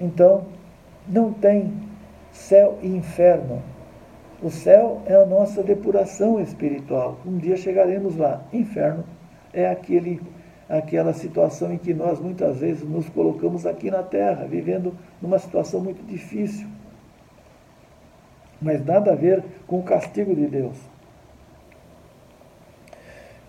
Então, 0.00 0.46
não 1.08 1.32
tem 1.32 1.87
céu 2.38 2.78
e 2.80 2.86
inferno. 2.86 3.62
O 4.40 4.50
céu 4.50 5.02
é 5.06 5.14
a 5.14 5.26
nossa 5.26 5.62
depuração 5.62 6.40
espiritual. 6.40 7.18
Um 7.26 7.36
dia 7.36 7.56
chegaremos 7.56 8.16
lá. 8.16 8.42
Inferno 8.52 9.04
é 9.52 9.68
aquele, 9.68 10.20
aquela 10.68 11.12
situação 11.12 11.72
em 11.72 11.78
que 11.78 11.92
nós 11.92 12.20
muitas 12.20 12.58
vezes 12.58 12.88
nos 12.88 13.08
colocamos 13.08 13.66
aqui 13.66 13.90
na 13.90 14.02
Terra, 14.02 14.46
vivendo 14.46 14.94
numa 15.20 15.38
situação 15.38 15.80
muito 15.80 16.06
difícil. 16.06 16.68
Mas 18.62 18.84
nada 18.84 19.12
a 19.12 19.16
ver 19.16 19.42
com 19.66 19.80
o 19.80 19.82
castigo 19.82 20.34
de 20.34 20.46
Deus. 20.46 20.76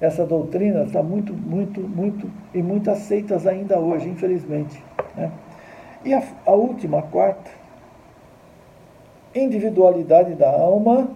Essa 0.01 0.25
doutrina 0.25 0.83
está 0.83 1.03
muito, 1.03 1.33
muito, 1.33 1.81
muito 1.81 2.29
e 2.53 2.63
muito 2.63 2.89
aceitas 2.89 3.45
ainda 3.45 3.79
hoje, 3.79 4.09
infelizmente. 4.09 4.83
Né? 5.15 5.31
E 6.03 6.13
a, 6.13 6.23
a 6.45 6.51
última, 6.51 6.99
a 6.99 7.01
quarta, 7.01 7.58
individualidade 9.33 10.35
da 10.35 10.49
alma 10.49 11.09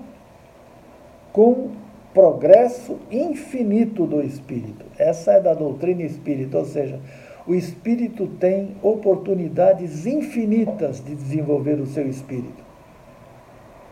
com 1.31 1.71
progresso 2.13 2.99
infinito 3.11 4.05
do 4.05 4.21
espírito. 4.21 4.85
Essa 4.97 5.33
é 5.33 5.41
da 5.41 5.53
doutrina 5.53 6.03
espírita, 6.03 6.59
ou 6.59 6.65
seja, 6.65 6.99
o 7.47 7.53
espírito 7.53 8.27
tem 8.39 8.75
oportunidades 8.81 10.05
infinitas 10.05 11.03
de 11.03 11.15
desenvolver 11.15 11.79
o 11.79 11.87
seu 11.87 12.07
espírito. 12.07 12.63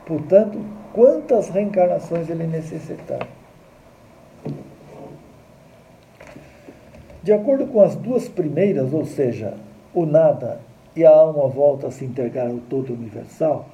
Portanto, 0.05 0.59
quantas 0.93 1.49
reencarnações 1.49 2.29
ele 2.29 2.45
necessitar. 2.45 3.27
De 7.23 7.31
acordo 7.31 7.67
com 7.67 7.81
as 7.81 7.95
duas 7.95 8.27
primeiras, 8.27 8.93
ou 8.93 9.05
seja, 9.05 9.55
o 9.93 10.05
nada 10.05 10.59
e 10.95 11.05
a 11.05 11.11
alma 11.11 11.47
volta 11.47 11.87
a 11.87 11.91
se 11.91 12.03
integrar 12.03 12.47
ao 12.47 12.57
todo 12.57 12.93
universal, 12.93 13.67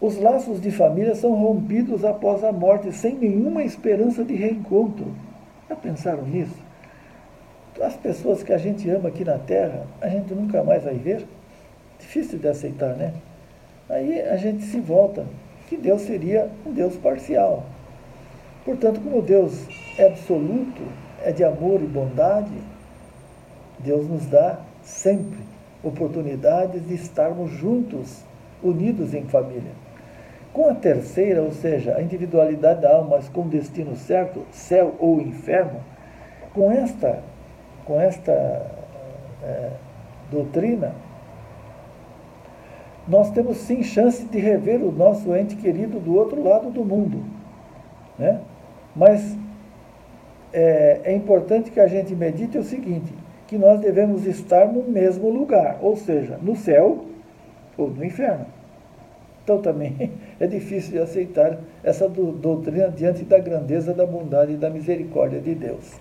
os 0.00 0.18
laços 0.18 0.60
de 0.60 0.70
família 0.70 1.14
são 1.14 1.34
rompidos 1.34 2.04
após 2.04 2.42
a 2.44 2.52
morte, 2.52 2.92
sem 2.92 3.14
nenhuma 3.14 3.62
esperança 3.62 4.24
de 4.24 4.34
reencontro. 4.34 5.06
Já 5.68 5.76
pensaram 5.76 6.24
nisso? 6.24 6.56
As 7.80 7.96
pessoas 7.96 8.42
que 8.42 8.52
a 8.52 8.58
gente 8.58 8.88
ama 8.90 9.08
aqui 9.08 9.24
na 9.24 9.38
Terra, 9.38 9.86
a 10.00 10.08
gente 10.08 10.32
nunca 10.34 10.62
mais 10.62 10.84
vai 10.84 10.94
ver? 10.94 11.26
Difícil 11.98 12.38
de 12.38 12.48
aceitar, 12.48 12.94
né? 12.94 13.14
Aí 13.88 14.20
a 14.20 14.36
gente 14.36 14.62
se 14.64 14.80
volta, 14.80 15.26
que 15.68 15.76
Deus 15.76 16.02
seria 16.02 16.50
um 16.66 16.72
Deus 16.72 16.96
parcial. 16.96 17.64
Portanto, 18.64 19.00
como 19.00 19.20
Deus 19.20 19.66
é 19.98 20.06
absoluto, 20.06 20.82
é 21.22 21.32
de 21.32 21.44
amor 21.44 21.82
e 21.82 21.86
bondade, 21.86 22.52
Deus 23.78 24.08
nos 24.08 24.26
dá 24.26 24.58
sempre 24.82 25.38
oportunidades 25.82 26.86
de 26.86 26.94
estarmos 26.94 27.50
juntos, 27.50 28.24
unidos 28.64 29.14
em 29.14 29.24
família. 29.24 29.72
Com 30.52 30.70
a 30.70 30.74
terceira, 30.74 31.42
ou 31.42 31.50
seja, 31.50 31.96
a 31.96 32.02
individualidade 32.02 32.80
da 32.80 32.94
alma, 32.94 33.16
mas 33.16 33.28
com 33.28 33.48
destino 33.48 33.96
certo, 33.96 34.42
céu 34.50 34.94
ou 34.98 35.20
inferno, 35.20 35.80
com 36.54 36.70
esta, 36.70 37.18
com 37.84 38.00
esta 38.00 38.32
é, 39.42 39.70
doutrina, 40.30 40.94
nós 43.06 43.30
temos 43.30 43.58
sim 43.58 43.82
chance 43.82 44.24
de 44.24 44.38
rever 44.38 44.80
o 44.80 44.90
nosso 44.90 45.34
ente 45.34 45.56
querido 45.56 45.98
do 45.98 46.14
outro 46.14 46.42
lado 46.42 46.70
do 46.70 46.84
mundo. 46.84 47.22
Né? 48.18 48.40
Mas 48.94 49.36
é, 50.52 51.00
é 51.04 51.12
importante 51.14 51.70
que 51.70 51.80
a 51.80 51.88
gente 51.88 52.14
medite 52.14 52.56
o 52.56 52.62
seguinte, 52.62 53.12
que 53.46 53.58
nós 53.58 53.80
devemos 53.80 54.24
estar 54.24 54.66
no 54.66 54.84
mesmo 54.84 55.28
lugar, 55.28 55.78
ou 55.82 55.96
seja, 55.96 56.38
no 56.40 56.54
céu 56.54 57.04
ou 57.76 57.90
no 57.90 58.04
inferno. 58.04 58.46
Então 59.44 59.60
também 59.60 60.10
é 60.40 60.46
difícil 60.46 60.92
de 60.92 60.98
aceitar 60.98 61.58
essa 61.82 62.08
doutrina 62.08 62.88
diante 62.88 63.24
da 63.24 63.38
grandeza, 63.38 63.92
da 63.92 64.06
bondade 64.06 64.54
e 64.54 64.56
da 64.56 64.70
misericórdia 64.70 65.40
de 65.40 65.54
Deus. 65.54 66.00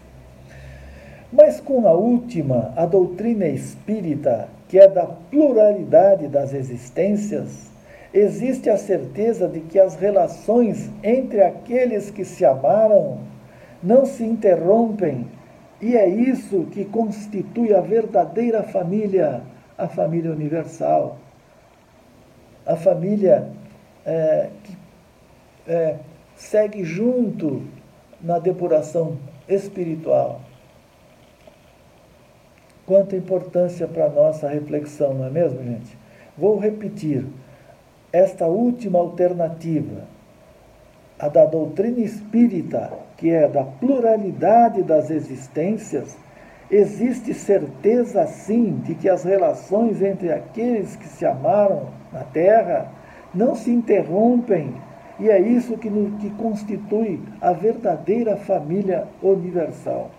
Mas 1.31 1.59
com 1.59 1.87
a 1.87 1.93
última, 1.93 2.71
a 2.75 2.85
doutrina 2.85 3.47
espírita, 3.47 4.47
que 4.69 4.79
é 4.79 4.87
da 4.87 5.05
pluralidade 5.05 6.27
das 6.27 6.53
existências, 6.53 7.71
existe 8.13 8.69
a 8.69 8.77
certeza 8.77 9.47
de 9.47 9.59
que 9.61 9.79
as 9.79 9.95
relações 9.95 10.91
entre 11.03 11.41
aqueles 11.41 12.11
que 12.11 12.23
se 12.23 12.45
amaram 12.45 13.17
não 13.81 14.05
se 14.05 14.23
interrompem, 14.23 15.27
e 15.81 15.97
é 15.97 16.07
isso 16.07 16.67
que 16.71 16.85
constitui 16.85 17.73
a 17.73 17.81
verdadeira 17.81 18.63
família, 18.63 19.41
a 19.77 19.87
família 19.87 20.31
universal 20.31 21.17
a 22.65 22.75
família 22.75 23.49
é, 24.05 24.49
que 24.63 24.77
é, 25.67 25.97
segue 26.35 26.83
junto 26.83 27.63
na 28.21 28.39
depuração 28.39 29.17
espiritual. 29.47 30.41
Quanta 32.85 33.15
importância 33.15 33.87
para 33.87 34.05
a 34.05 34.09
nossa 34.09 34.47
reflexão, 34.47 35.13
não 35.13 35.25
é 35.25 35.29
mesmo, 35.29 35.63
gente? 35.63 35.97
Vou 36.37 36.57
repetir. 36.57 37.25
Esta 38.11 38.45
última 38.45 38.99
alternativa, 38.99 40.03
a 41.17 41.27
da 41.27 41.45
doutrina 41.45 41.99
espírita, 41.99 42.91
que 43.17 43.31
é 43.31 43.47
da 43.47 43.63
pluralidade 43.63 44.83
das 44.83 45.09
existências, 45.09 46.15
existe 46.69 47.33
certeza 47.33 48.25
sim 48.27 48.81
de 48.83 48.95
que 48.95 49.09
as 49.09 49.23
relações 49.23 50.01
entre 50.01 50.31
aqueles 50.31 50.95
que 50.95 51.07
se 51.07 51.25
amaram 51.25 51.87
na 52.11 52.23
terra 52.23 52.91
não 53.33 53.55
se 53.55 53.71
interrompem, 53.71 54.73
e 55.19 55.29
é 55.29 55.39
isso 55.39 55.77
que, 55.77 55.89
no, 55.89 56.17
que 56.17 56.29
constitui 56.31 57.19
a 57.41 57.51
verdadeira 57.53 58.35
família 58.35 59.07
universal. 59.21 60.11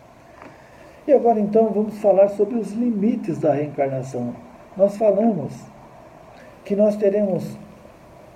E 1.06 1.12
agora 1.12 1.38
então 1.38 1.68
vamos 1.68 1.98
falar 1.98 2.28
sobre 2.28 2.56
os 2.56 2.72
limites 2.72 3.38
da 3.38 3.52
reencarnação. 3.52 4.34
Nós 4.76 4.96
falamos 4.96 5.52
que 6.64 6.74
nós 6.74 6.96
teremos, 6.96 7.58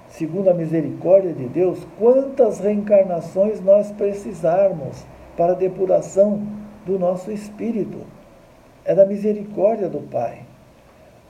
segundo 0.09 0.51
a 0.51 0.55
misericórdia 0.55 1.33
de 1.33 1.47
Deus, 1.47 1.87
quantas 1.99 2.61
reencarnações 2.61 3.61
nós 3.61 3.91
precisarmos 3.93 5.05
para 5.37 5.53
a 5.53 5.57
depuração 5.57 6.43
do 6.89 6.99
nosso 6.99 7.31
espírito. 7.31 7.99
É 8.85 8.95
da 8.95 9.05
misericórdia 9.05 9.89
do 9.89 10.01
Pai. 10.01 10.41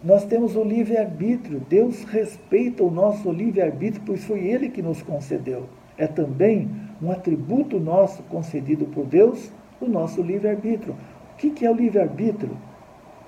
Nós 0.02 0.24
temos 0.24 0.54
o 0.54 0.62
livre-arbítrio. 0.62 1.60
Deus 1.68 2.04
respeita 2.04 2.84
o 2.84 2.90
nosso 2.90 3.32
livre-arbítrio, 3.32 4.02
pois 4.06 4.24
foi 4.24 4.46
Ele 4.46 4.68
que 4.68 4.80
nos 4.80 5.02
concedeu. 5.02 5.64
É 5.98 6.06
também 6.06 6.70
um 7.02 7.10
atributo 7.10 7.80
nosso 7.80 8.22
concedido 8.24 8.86
por 8.86 9.04
Deus, 9.04 9.50
o 9.80 9.86
nosso 9.86 10.22
livre-arbítrio. 10.22 10.94
O 11.34 11.36
que 11.36 11.66
é 11.66 11.70
o 11.70 11.74
livre-arbítrio? 11.74 12.56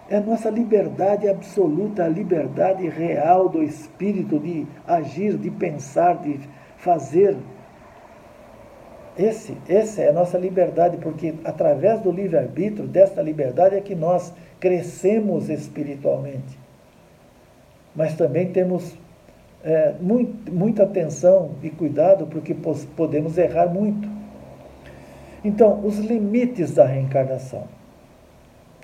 É 0.08 0.16
a 0.16 0.20
nossa 0.20 0.48
liberdade 0.50 1.28
absoluta, 1.28 2.04
a 2.04 2.08
liberdade 2.08 2.88
real 2.88 3.48
do 3.48 3.62
espírito 3.62 4.38
de 4.38 4.66
agir, 4.86 5.36
de 5.36 5.50
pensar, 5.50 6.18
de 6.22 6.38
fazer. 6.76 7.36
Esse, 9.22 9.56
essa 9.68 10.02
é 10.02 10.09
a 10.09 10.12
nossa 10.12 10.38
liberdade, 10.38 10.96
porque 10.96 11.35
através 11.44 12.00
do 12.00 12.11
livre-arbítrio, 12.11 12.87
desta 12.87 13.20
liberdade, 13.20 13.76
é 13.76 13.80
que 13.80 13.94
nós 13.94 14.33
crescemos 14.59 15.48
espiritualmente 15.50 16.61
mas 17.94 18.14
também 18.14 18.50
temos 18.50 18.96
é, 19.64 19.94
muito, 20.00 20.52
muita 20.52 20.85
atenção 20.85 21.50
e 21.62 21.70
cuidado, 21.70 22.26
porque 22.26 22.54
podemos 22.96 23.37
errar 23.37 23.66
muito. 23.66 24.09
Então, 25.44 25.80
os 25.85 25.98
limites 25.98 26.74
da 26.74 26.85
reencarnação. 26.85 27.64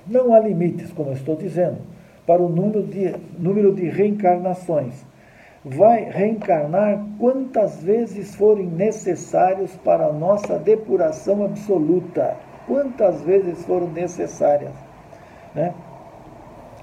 Não 0.05 0.33
há 0.33 0.39
limites, 0.39 0.91
como 0.91 1.09
eu 1.09 1.13
estou 1.13 1.35
dizendo, 1.35 1.77
para 2.25 2.41
o 2.41 2.49
número 2.49 2.83
de, 2.83 3.15
número 3.37 3.73
de 3.73 3.89
reencarnações. 3.89 5.05
Vai 5.65 6.03
reencarnar 6.03 7.03
quantas 7.19 7.81
vezes 7.83 8.35
forem 8.35 8.67
necessários 8.67 9.75
para 9.77 10.05
a 10.05 10.13
nossa 10.13 10.57
depuração 10.59 11.43
absoluta. 11.43 12.37
Quantas 12.65 13.21
vezes 13.21 13.65
foram 13.65 13.87
necessárias. 13.87 14.73
Né? 15.55 15.73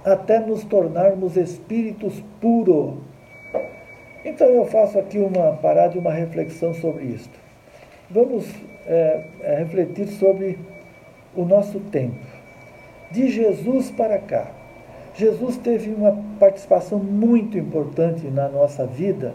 até 0.04 0.38
nos 0.38 0.62
tornarmos 0.64 1.36
espíritos 1.36 2.22
puros. 2.40 2.98
Então 4.24 4.46
eu 4.48 4.66
faço 4.66 4.98
aqui 4.98 5.18
uma 5.18 5.52
parada 5.56 5.96
e 5.96 5.98
uma 5.98 6.12
reflexão 6.12 6.74
sobre 6.74 7.04
isto. 7.04 7.38
Vamos 8.10 8.46
é, 8.86 9.24
é, 9.40 9.56
refletir 9.56 10.06
sobre 10.08 10.58
o 11.34 11.44
nosso 11.44 11.80
tempo. 11.80 12.26
De 13.10 13.28
Jesus 13.28 13.90
para 13.90 14.18
cá. 14.18 14.50
Jesus 15.14 15.56
teve 15.58 15.94
uma 15.94 16.12
participação 16.40 16.98
muito 16.98 17.56
importante 17.56 18.26
na 18.26 18.48
nossa 18.48 18.84
vida 18.84 19.32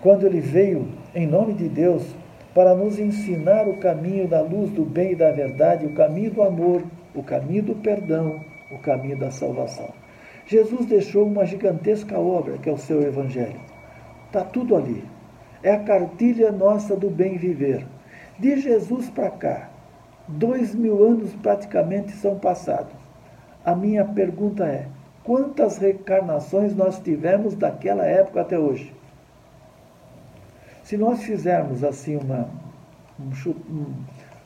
quando 0.00 0.24
ele 0.24 0.40
veio, 0.40 0.88
em 1.14 1.26
nome 1.26 1.52
de 1.52 1.68
Deus, 1.68 2.02
para 2.54 2.74
nos 2.74 2.98
ensinar 2.98 3.68
o 3.68 3.76
caminho 3.76 4.26
da 4.26 4.40
luz 4.40 4.70
do 4.70 4.84
bem 4.84 5.12
e 5.12 5.16
da 5.16 5.30
verdade, 5.30 5.84
o 5.84 5.92
caminho 5.92 6.30
do 6.30 6.42
amor, 6.42 6.82
o 7.14 7.22
caminho 7.22 7.64
do 7.64 7.74
perdão, 7.74 8.40
o 8.70 8.78
caminho 8.78 9.18
da 9.18 9.30
salvação. 9.30 9.90
Jesus 10.46 10.86
deixou 10.86 11.26
uma 11.26 11.44
gigantesca 11.44 12.18
obra, 12.18 12.56
que 12.56 12.70
é 12.70 12.72
o 12.72 12.78
seu 12.78 13.02
Evangelho. 13.02 13.60
Está 14.26 14.42
tudo 14.42 14.74
ali. 14.74 15.04
É 15.62 15.72
a 15.72 15.80
cartilha 15.80 16.50
nossa 16.50 16.96
do 16.96 17.10
bem 17.10 17.36
viver. 17.36 17.84
De 18.38 18.58
Jesus 18.58 19.10
para 19.10 19.30
cá, 19.30 19.70
dois 20.26 20.74
mil 20.74 21.04
anos 21.04 21.34
praticamente 21.34 22.12
são 22.12 22.38
passados. 22.38 23.07
A 23.64 23.74
minha 23.74 24.04
pergunta 24.04 24.64
é: 24.64 24.86
quantas 25.24 25.78
reencarnações 25.78 26.74
nós 26.74 26.98
tivemos 26.98 27.54
daquela 27.54 28.04
época 28.04 28.40
até 28.40 28.58
hoje? 28.58 28.92
Se 30.84 30.96
nós 30.96 31.22
fizermos 31.22 31.84
assim 31.84 32.16
uma, 32.16 32.48
um, 33.20 33.94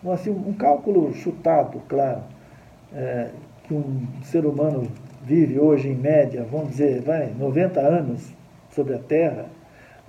um, 0.05 0.11
assim, 0.11 0.31
um 0.31 0.53
cálculo 0.53 1.15
chutado, 1.15 1.81
claro, 1.89 2.23
é, 2.93 3.31
que 3.65 3.75
um 3.75 4.07
ser 4.25 4.45
humano 4.45 4.89
vive 5.23 5.59
hoje 5.59 5.89
em 5.89 5.95
média, 5.95 6.45
vamos 6.51 6.71
dizer, 6.71 7.01
vai, 7.03 7.33
90 7.39 7.81
anos 7.81 8.33
sobre 8.71 8.95
a 8.95 8.99
Terra, 8.99 9.47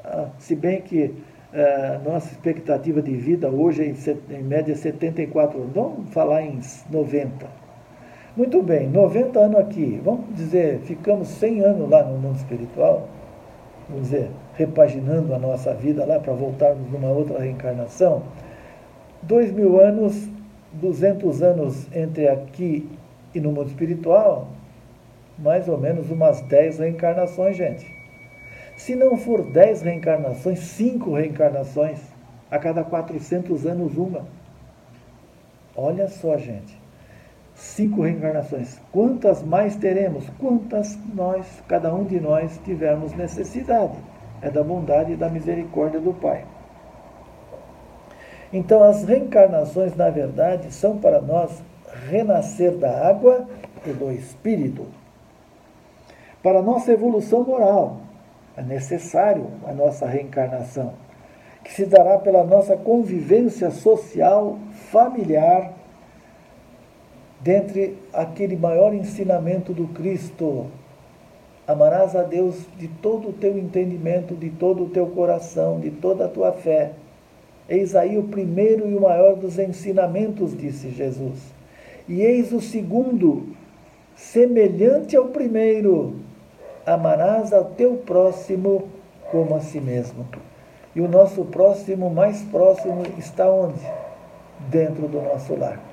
ah, 0.03 0.29
se 0.39 0.55
bem 0.55 0.81
que 0.81 1.13
é, 1.53 1.99
nossa 2.03 2.31
expectativa 2.31 2.99
de 2.99 3.15
vida 3.15 3.47
hoje 3.47 3.83
é 3.83 3.85
em, 3.85 4.39
em 4.39 4.43
média 4.43 4.75
74 4.75 5.61
anos, 5.61 5.73
vamos 5.73 6.09
falar 6.11 6.41
em 6.41 6.59
90. 6.89 7.62
Muito 8.35 8.63
bem, 8.63 8.89
90 8.89 9.39
anos 9.39 9.59
aqui, 9.59 10.01
vamos 10.03 10.33
dizer, 10.33 10.79
ficamos 10.79 11.27
100 11.27 11.61
anos 11.65 11.87
lá 11.87 12.01
no 12.01 12.17
mundo 12.17 12.35
espiritual, 12.35 13.07
vamos 13.87 14.05
dizer, 14.05 14.31
repaginando 14.55 15.35
a 15.35 15.37
nossa 15.37 15.71
vida 15.75 16.03
lá 16.03 16.19
para 16.19 16.33
voltarmos 16.33 16.89
numa 16.89 17.09
outra 17.09 17.37
reencarnação. 17.37 18.23
Dois 19.21 19.51
mil 19.51 19.79
anos, 19.79 20.27
200 20.73 21.43
anos 21.43 21.87
entre 21.95 22.27
aqui 22.27 22.89
e 23.35 23.39
no 23.39 23.51
mundo 23.51 23.67
espiritual, 23.67 24.47
mais 25.37 25.69
ou 25.69 25.77
menos 25.77 26.09
umas 26.09 26.41
10 26.41 26.79
reencarnações, 26.79 27.55
gente. 27.55 27.85
Se 28.75 28.95
não 28.95 29.15
for 29.15 29.43
10 29.43 29.83
reencarnações, 29.83 30.57
5 30.57 31.13
reencarnações, 31.13 31.99
a 32.49 32.57
cada 32.57 32.83
400 32.83 33.67
anos 33.67 33.95
uma. 33.95 34.25
Olha 35.75 36.07
só, 36.07 36.35
gente 36.35 36.81
cinco 37.55 38.01
reencarnações. 38.01 38.79
Quantas 38.91 39.43
mais 39.43 39.75
teremos? 39.75 40.25
Quantas 40.39 40.97
nós, 41.13 41.45
cada 41.67 41.93
um 41.93 42.03
de 42.03 42.19
nós, 42.19 42.59
tivermos 42.63 43.13
necessidade. 43.13 43.97
É 44.41 44.49
da 44.49 44.63
bondade 44.63 45.13
e 45.13 45.15
da 45.15 45.29
misericórdia 45.29 45.99
do 45.99 46.13
Pai. 46.13 46.43
Então, 48.51 48.83
as 48.83 49.03
reencarnações, 49.03 49.95
na 49.95 50.09
verdade, 50.09 50.71
são 50.73 50.97
para 50.97 51.21
nós 51.21 51.63
renascer 52.09 52.75
da 52.77 53.07
água 53.07 53.47
e 53.85 53.91
do 53.91 54.11
espírito. 54.11 54.85
Para 56.41 56.61
nossa 56.61 56.91
evolução 56.91 57.43
moral, 57.43 57.97
é 58.55 58.61
necessário 58.61 59.47
a 59.65 59.71
nossa 59.71 60.05
reencarnação, 60.05 60.93
que 61.63 61.71
se 61.71 61.85
dará 61.85 62.17
pela 62.17 62.43
nossa 62.43 62.75
convivência 62.75 63.71
social, 63.71 64.59
familiar 64.91 65.71
dentre 67.43 67.97
aquele 68.13 68.55
maior 68.55 68.93
ensinamento 68.93 69.73
do 69.73 69.87
Cristo. 69.89 70.67
Amarás 71.67 72.15
a 72.15 72.23
Deus 72.23 72.55
de 72.77 72.87
todo 72.87 73.29
o 73.29 73.33
teu 73.33 73.57
entendimento, 73.57 74.33
de 74.33 74.49
todo 74.49 74.85
o 74.85 74.89
teu 74.89 75.07
coração, 75.07 75.79
de 75.79 75.91
toda 75.91 76.25
a 76.25 76.29
tua 76.29 76.53
fé. 76.53 76.91
Eis 77.67 77.95
aí 77.95 78.17
o 78.17 78.23
primeiro 78.23 78.89
e 78.89 78.95
o 78.95 79.01
maior 79.01 79.35
dos 79.35 79.59
ensinamentos, 79.59 80.57
disse 80.57 80.89
Jesus. 80.89 81.39
E 82.07 82.21
eis 82.21 82.51
o 82.51 82.61
segundo, 82.61 83.47
semelhante 84.15 85.15
ao 85.15 85.25
primeiro: 85.25 86.15
amarás 86.85 87.53
ao 87.53 87.65
teu 87.65 87.95
próximo 87.95 88.89
como 89.31 89.55
a 89.55 89.59
si 89.59 89.79
mesmo. 89.79 90.25
E 90.95 91.01
o 91.01 91.07
nosso 91.07 91.43
próximo 91.45 92.09
mais 92.09 92.41
próximo 92.43 93.03
está 93.17 93.49
onde? 93.49 93.81
Dentro 94.69 95.07
do 95.07 95.21
nosso 95.21 95.55
lar 95.55 95.92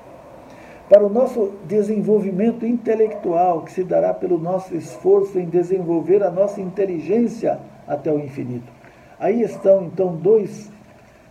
para 0.91 1.05
o 1.05 1.09
nosso 1.09 1.53
desenvolvimento 1.69 2.65
intelectual, 2.65 3.61
que 3.61 3.71
se 3.71 3.81
dará 3.81 4.13
pelo 4.13 4.37
nosso 4.37 4.75
esforço 4.75 5.39
em 5.39 5.45
desenvolver 5.45 6.21
a 6.21 6.29
nossa 6.29 6.59
inteligência 6.59 7.59
até 7.87 8.11
o 8.11 8.19
infinito. 8.19 8.69
Aí 9.17 9.41
estão, 9.41 9.85
então, 9.85 10.13
dois 10.13 10.69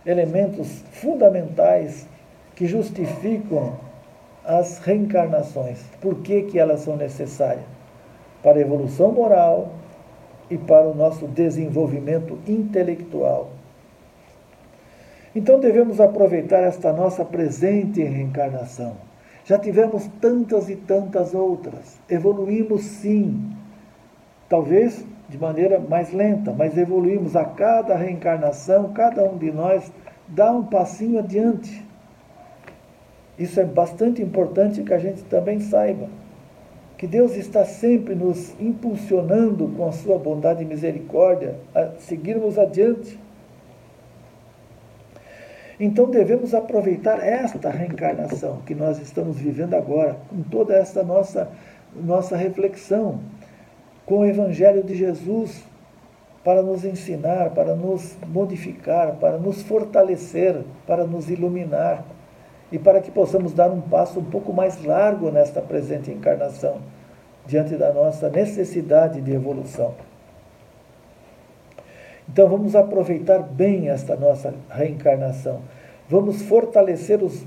elementos 0.03 0.83
fundamentais 0.93 2.07
que 2.55 2.65
justificam 2.65 3.75
as 4.43 4.79
reencarnações. 4.79 5.79
Por 6.01 6.15
que, 6.21 6.41
que 6.41 6.57
elas 6.57 6.79
são 6.79 6.97
necessárias? 6.97 7.65
Para 8.41 8.57
a 8.57 8.61
evolução 8.61 9.11
moral 9.11 9.73
e 10.49 10.57
para 10.57 10.87
o 10.87 10.95
nosso 10.95 11.27
desenvolvimento 11.27 12.35
intelectual. 12.47 13.51
Então 15.35 15.59
devemos 15.59 16.01
aproveitar 16.01 16.63
esta 16.63 16.91
nossa 16.91 17.23
presente 17.23 18.01
reencarnação 18.01 19.10
já 19.45 19.57
tivemos 19.57 20.07
tantas 20.19 20.69
e 20.69 20.75
tantas 20.75 21.33
outras. 21.33 21.99
Evoluímos 22.09 22.83
sim. 22.83 23.51
Talvez 24.47 25.05
de 25.29 25.37
maneira 25.37 25.79
mais 25.79 26.11
lenta, 26.11 26.51
mas 26.51 26.77
evoluímos 26.77 27.37
a 27.37 27.45
cada 27.45 27.95
reencarnação, 27.95 28.91
cada 28.91 29.23
um 29.23 29.37
de 29.37 29.49
nós 29.49 29.89
dá 30.27 30.51
um 30.51 30.63
passinho 30.63 31.19
adiante. 31.19 31.85
Isso 33.39 33.59
é 33.59 33.65
bastante 33.65 34.21
importante 34.21 34.83
que 34.83 34.93
a 34.93 34.99
gente 34.99 35.23
também 35.23 35.59
saiba. 35.61 36.09
Que 36.97 37.07
Deus 37.07 37.35
está 37.35 37.65
sempre 37.65 38.13
nos 38.13 38.53
impulsionando 38.59 39.69
com 39.69 39.87
a 39.87 39.91
sua 39.91 40.19
bondade 40.19 40.63
e 40.63 40.65
misericórdia 40.65 41.55
a 41.73 41.93
seguirmos 41.97 42.59
adiante. 42.59 43.17
Então 45.83 46.11
devemos 46.11 46.53
aproveitar 46.53 47.19
esta 47.25 47.71
reencarnação 47.71 48.61
que 48.67 48.75
nós 48.75 48.99
estamos 48.99 49.39
vivendo 49.39 49.73
agora, 49.73 50.15
com 50.29 50.43
toda 50.43 50.75
essa 50.75 51.01
nossa, 51.01 51.49
nossa 51.95 52.37
reflexão, 52.37 53.19
com 54.05 54.19
o 54.19 54.25
Evangelho 54.27 54.83
de 54.83 54.93
Jesus, 54.93 55.63
para 56.43 56.61
nos 56.61 56.85
ensinar, 56.85 57.49
para 57.55 57.75
nos 57.75 58.15
modificar, 58.27 59.13
para 59.13 59.39
nos 59.39 59.63
fortalecer, 59.63 60.61
para 60.85 61.03
nos 61.03 61.31
iluminar 61.31 62.05
e 62.71 62.77
para 62.77 63.01
que 63.01 63.09
possamos 63.09 63.51
dar 63.51 63.71
um 63.71 63.81
passo 63.81 64.19
um 64.19 64.25
pouco 64.25 64.53
mais 64.53 64.85
largo 64.85 65.31
nesta 65.31 65.63
presente 65.63 66.11
encarnação, 66.11 66.77
diante 67.47 67.75
da 67.75 67.91
nossa 67.91 68.29
necessidade 68.29 69.19
de 69.19 69.33
evolução. 69.33 69.95
Então 72.31 72.47
vamos 72.47 72.77
aproveitar 72.77 73.39
bem 73.39 73.89
esta 73.89 74.15
nossa 74.15 74.53
reencarnação. 74.69 75.59
Vamos 76.07 76.41
fortalecer 76.41 77.21
os 77.21 77.45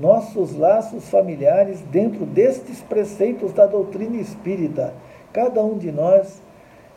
nossos 0.00 0.56
laços 0.56 1.08
familiares 1.08 1.80
dentro 1.92 2.26
destes 2.26 2.80
preceitos 2.80 3.52
da 3.52 3.66
doutrina 3.66 4.16
espírita. 4.16 4.92
Cada 5.32 5.62
um 5.64 5.78
de 5.78 5.92
nós 5.92 6.42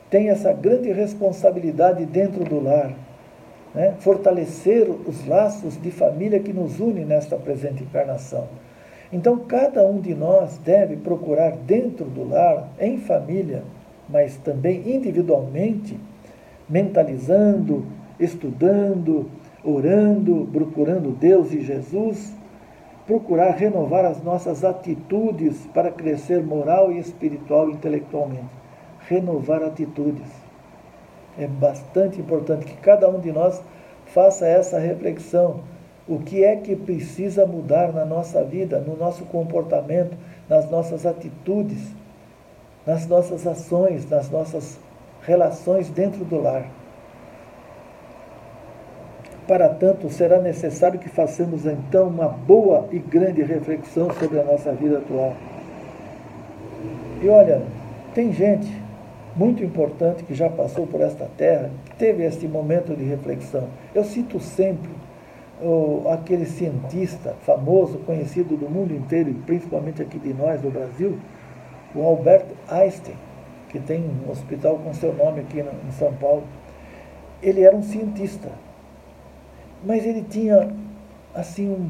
tem 0.10 0.30
essa 0.30 0.52
grande 0.52 0.91
responsabilidade 0.91 2.06
dentro 2.06 2.43
do 2.43 2.60
lar. 2.60 2.93
Né? 3.73 3.93
Fortalecer 4.00 4.89
os 4.89 5.28
laços 5.28 5.80
de 5.80 5.91
família 5.91 6.39
que 6.39 6.54
nos 6.54 6.80
unem 6.80 7.06
nesta 7.06 7.36
presente 7.36 7.84
encarnação. 7.84 8.47
Então, 9.13 9.38
cada 9.38 9.86
um 9.86 10.00
de 10.00 10.15
nós 10.15 10.58
deve 10.58 10.97
procurar 10.97 11.52
dentro 11.52 12.06
do 12.06 12.28
lar, 12.28 12.67
em 12.80 12.97
família, 12.97 13.63
mas 14.10 14.38
também 14.38 14.95
individualmente, 14.95 16.00
mentalizando, 16.69 17.86
estudando, 18.19 19.30
orando, 19.63 20.47
procurando 20.51 21.12
Deus 21.12 21.51
e 21.51 21.62
Jesus, 21.62 22.34
procurar 23.06 23.51
renovar 23.51 24.06
as 24.06 24.21
nossas 24.21 24.63
atitudes 24.63 25.65
para 25.73 25.91
crescer 25.91 26.43
moral 26.43 26.91
e 26.91 26.99
espiritual 26.99 27.69
e 27.69 27.73
intelectualmente. 27.73 28.56
Renovar 29.08 29.63
atitudes. 29.63 30.27
É 31.39 31.47
bastante 31.47 32.19
importante 32.19 32.65
que 32.65 32.75
cada 32.77 33.08
um 33.10 33.19
de 33.19 33.32
nós 33.32 33.62
faça 34.08 34.45
essa 34.45 34.80
reflexão. 34.80 35.62
O 36.08 36.19
que 36.19 36.43
é 36.43 36.56
que 36.56 36.75
precisa 36.75 37.45
mudar 37.45 37.93
na 37.93 38.03
nossa 38.06 38.43
vida, 38.43 38.80
no 38.80 38.97
nosso 38.97 39.25
comportamento, 39.25 40.17
nas 40.49 40.69
nossas 40.69 41.06
atitudes, 41.06 41.93
nas 42.86 43.06
nossas 43.08 43.45
ações, 43.45 44.10
nas 44.10 44.30
nossas 44.30 44.80
relações 45.28 45.90
dentro 45.90 46.24
do 46.24 46.42
lar. 46.42 46.66
Para 49.46 49.70
tanto, 49.70 50.10
será 50.10 50.40
necessário 50.40 50.98
que 50.98 51.10
façamos 51.10 51.66
então 51.66 52.08
uma 52.08 52.28
boa 52.28 52.88
e 52.92 52.98
grande 52.98 53.44
reflexão 53.44 54.10
sobre 54.13 54.40
a 54.40 54.44
nossa 54.44 54.72
vida 54.72 54.98
atual. 54.98 55.34
E 57.22 57.28
olha, 57.28 57.62
tem 58.13 58.32
gente 58.32 58.68
muito 59.36 59.63
importante 59.63 60.24
que 60.24 60.34
já 60.34 60.50
passou 60.50 60.88
por 60.88 61.02
esta 61.02 61.30
terra, 61.38 61.70
que 61.86 61.96
teve 61.96 62.24
este 62.24 62.48
momento 62.48 62.96
de 62.96 63.04
reflexão. 63.04 63.68
Eu 63.94 64.04
cito 64.04 64.40
sempre 64.40 64.90
aquele 66.12 66.46
cientista 66.46 67.36
famoso, 67.42 67.98
conhecido 68.00 68.56
do 68.56 68.70
mundo 68.70 68.94
inteiro, 68.94 69.34
principalmente 69.46 70.02
aqui 70.02 70.20
de 70.20 70.34
nós, 70.34 70.62
do 70.62 70.70
Brasil, 70.70 71.18
o 71.96 72.02
Albert 72.04 72.46
Einstein, 72.70 73.16
que 73.69 73.80
tem 73.80 74.03
um 74.03 74.32
hospital 74.32 74.77
com 74.80 74.93
seu 74.93 75.13
nome 75.13 75.41
aqui 75.41 75.60
em 75.60 75.91
São 75.91 76.13
Paulo. 76.13 76.43
Ele 77.41 77.62
era 77.62 77.75
um 77.75 77.84
cientista, 77.84 78.49
mas 79.84 80.06
ele 80.06 80.23
tinha 80.23 80.69
assim 81.34 81.69
um, 81.69 81.89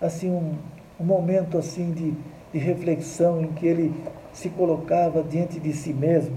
assim 0.00 0.30
um, 0.30 0.54
um 0.98 1.04
momento 1.04 1.58
assim 1.58 1.90
de, 1.92 2.14
de 2.52 2.58
reflexão 2.58 3.42
em 3.42 3.48
que 3.48 3.66
ele 3.66 3.92
se 4.32 4.48
colocava 4.50 5.22
diante 5.22 5.60
de 5.60 5.72
si 5.72 5.92
mesmo 5.92 6.36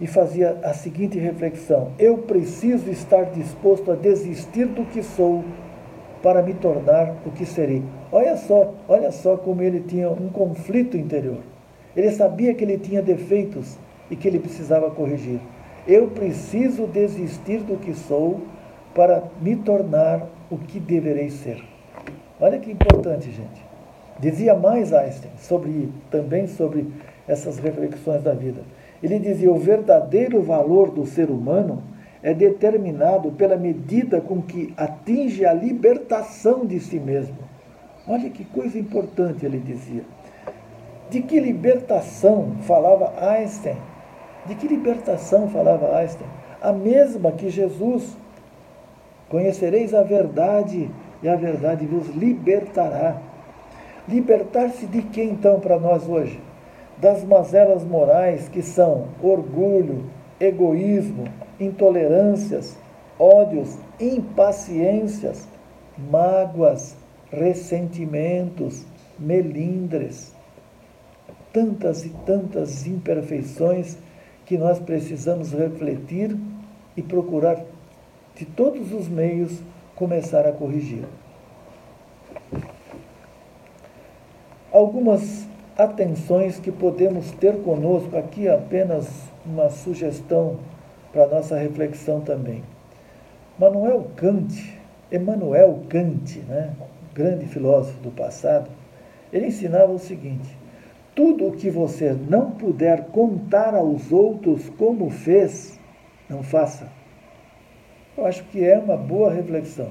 e 0.00 0.06
fazia 0.06 0.58
a 0.62 0.72
seguinte 0.72 1.18
reflexão: 1.18 1.92
eu 1.98 2.18
preciso 2.18 2.90
estar 2.90 3.24
disposto 3.26 3.92
a 3.92 3.94
desistir 3.94 4.66
do 4.66 4.84
que 4.86 5.02
sou 5.02 5.44
para 6.22 6.42
me 6.42 6.54
tornar 6.54 7.14
o 7.24 7.30
que 7.30 7.46
serei. 7.46 7.82
Olha 8.10 8.36
só, 8.36 8.74
olha 8.88 9.12
só 9.12 9.36
como 9.36 9.62
ele 9.62 9.80
tinha 9.80 10.10
um 10.10 10.28
conflito 10.28 10.96
interior. 10.96 11.38
Ele 11.94 12.10
sabia 12.10 12.52
que 12.54 12.64
ele 12.64 12.78
tinha 12.78 13.00
defeitos 13.00 13.78
e 14.10 14.16
que 14.16 14.28
ele 14.28 14.38
precisava 14.38 14.90
corrigir. 14.90 15.40
Eu 15.86 16.08
preciso 16.08 16.86
desistir 16.86 17.58
do 17.58 17.76
que 17.76 17.94
sou 17.94 18.40
para 18.94 19.22
me 19.40 19.56
tornar 19.56 20.26
o 20.50 20.58
que 20.58 20.80
deverei 20.80 21.30
ser. 21.30 21.62
Olha 22.40 22.58
que 22.58 22.70
importante, 22.70 23.30
gente. 23.30 23.64
Dizia 24.18 24.54
mais 24.54 24.92
Einstein 24.92 25.32
sobre 25.36 25.90
também 26.10 26.46
sobre 26.46 26.86
essas 27.28 27.58
reflexões 27.58 28.22
da 28.22 28.32
vida. 28.32 28.62
Ele 29.02 29.18
dizia: 29.18 29.52
o 29.52 29.58
verdadeiro 29.58 30.42
valor 30.42 30.90
do 30.90 31.04
ser 31.06 31.30
humano 31.30 31.82
é 32.22 32.32
determinado 32.32 33.30
pela 33.32 33.56
medida 33.56 34.20
com 34.20 34.40
que 34.42 34.72
atinge 34.76 35.44
a 35.44 35.52
libertação 35.52 36.64
de 36.64 36.80
si 36.80 36.98
mesmo. 36.98 37.36
Olha 38.08 38.30
que 38.30 38.44
coisa 38.44 38.78
importante 38.78 39.44
ele 39.44 39.58
dizia. 39.58 40.02
De 41.10 41.20
que 41.22 41.38
libertação 41.38 42.56
falava 42.62 43.12
Einstein? 43.20 43.76
De 44.46 44.54
que 44.54 44.68
libertação 44.68 45.48
falava 45.48 45.96
Einstein? 45.98 46.28
A 46.60 46.72
mesma 46.72 47.32
que 47.32 47.50
Jesus. 47.50 48.16
Conhecereis 49.28 49.92
a 49.92 50.02
verdade 50.04 50.88
e 51.22 51.28
a 51.28 51.34
verdade 51.34 51.84
vos 51.84 52.08
libertará. 52.14 53.20
Libertar-se 54.08 54.86
de 54.86 55.02
que 55.02 55.20
então 55.20 55.58
para 55.58 55.78
nós 55.80 56.08
hoje? 56.08 56.40
Das 56.98 57.24
mazelas 57.24 57.82
morais 57.84 58.48
que 58.48 58.62
são 58.62 59.08
orgulho, 59.20 60.04
egoísmo, 60.38 61.24
intolerâncias, 61.58 62.78
ódios, 63.18 63.76
impaciências, 63.98 65.48
mágoas, 66.10 66.96
ressentimentos, 67.30 68.86
melindres. 69.18 70.32
Tantas 71.52 72.04
e 72.04 72.10
tantas 72.24 72.86
imperfeições 72.86 73.98
que 74.46 74.56
nós 74.56 74.78
precisamos 74.78 75.52
refletir 75.52 76.36
e 76.96 77.02
procurar, 77.02 77.62
de 78.34 78.46
todos 78.46 78.92
os 78.92 79.08
meios, 79.08 79.60
começar 79.94 80.46
a 80.46 80.52
corrigir. 80.52 81.04
Algumas 84.72 85.46
atenções 85.76 86.58
que 86.58 86.70
podemos 86.70 87.32
ter 87.32 87.60
conosco, 87.62 88.16
aqui 88.16 88.48
apenas 88.48 89.08
uma 89.44 89.68
sugestão 89.68 90.58
para 91.12 91.26
nossa 91.26 91.56
reflexão 91.56 92.20
também. 92.20 92.62
Manuel 93.58 94.06
Kant, 94.16 94.78
Emmanuel 95.10 95.80
Kant, 95.88 96.38
né, 96.40 96.74
grande 97.14 97.46
filósofo 97.46 97.98
do 98.00 98.10
passado, 98.10 98.70
ele 99.32 99.46
ensinava 99.46 99.92
o 99.92 99.98
seguinte: 99.98 100.55
tudo 101.16 101.46
o 101.46 101.52
que 101.52 101.70
você 101.70 102.12
não 102.28 102.50
puder 102.50 103.06
contar 103.06 103.74
aos 103.74 104.12
outros 104.12 104.68
como 104.76 105.08
fez, 105.08 105.80
não 106.28 106.42
faça. 106.42 106.92
Eu 108.16 108.26
acho 108.26 108.44
que 108.44 108.62
é 108.62 108.78
uma 108.78 108.98
boa 108.98 109.32
reflexão. 109.32 109.88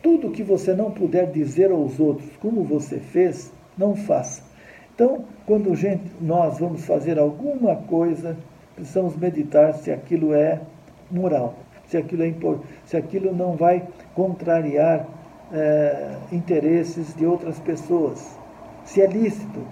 Tudo 0.00 0.28
o 0.28 0.30
que 0.30 0.44
você 0.44 0.72
não 0.72 0.92
puder 0.92 1.26
dizer 1.32 1.72
aos 1.72 1.98
outros 1.98 2.30
como 2.36 2.62
você 2.62 3.00
fez, 3.00 3.52
não 3.76 3.96
faça. 3.96 4.44
Então, 4.94 5.24
quando 5.44 5.74
gente, 5.74 6.04
nós 6.20 6.60
vamos 6.60 6.84
fazer 6.84 7.18
alguma 7.18 7.74
coisa, 7.74 8.36
precisamos 8.76 9.16
meditar 9.16 9.74
se 9.74 9.90
aquilo 9.90 10.32
é 10.32 10.60
moral, 11.10 11.54
se 11.88 11.96
aquilo, 11.96 12.22
é, 12.22 12.32
se 12.84 12.96
aquilo 12.96 13.34
não 13.34 13.56
vai 13.56 13.88
contrariar 14.14 15.04
é, 15.52 16.14
interesses 16.30 17.12
de 17.16 17.26
outras 17.26 17.58
pessoas, 17.58 18.38
se 18.84 19.00
é 19.00 19.06
lícito, 19.06 19.66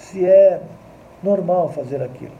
se 0.00 0.24
é 0.24 0.60
normal 1.22 1.68
fazer 1.68 2.02
aquilo. 2.02 2.32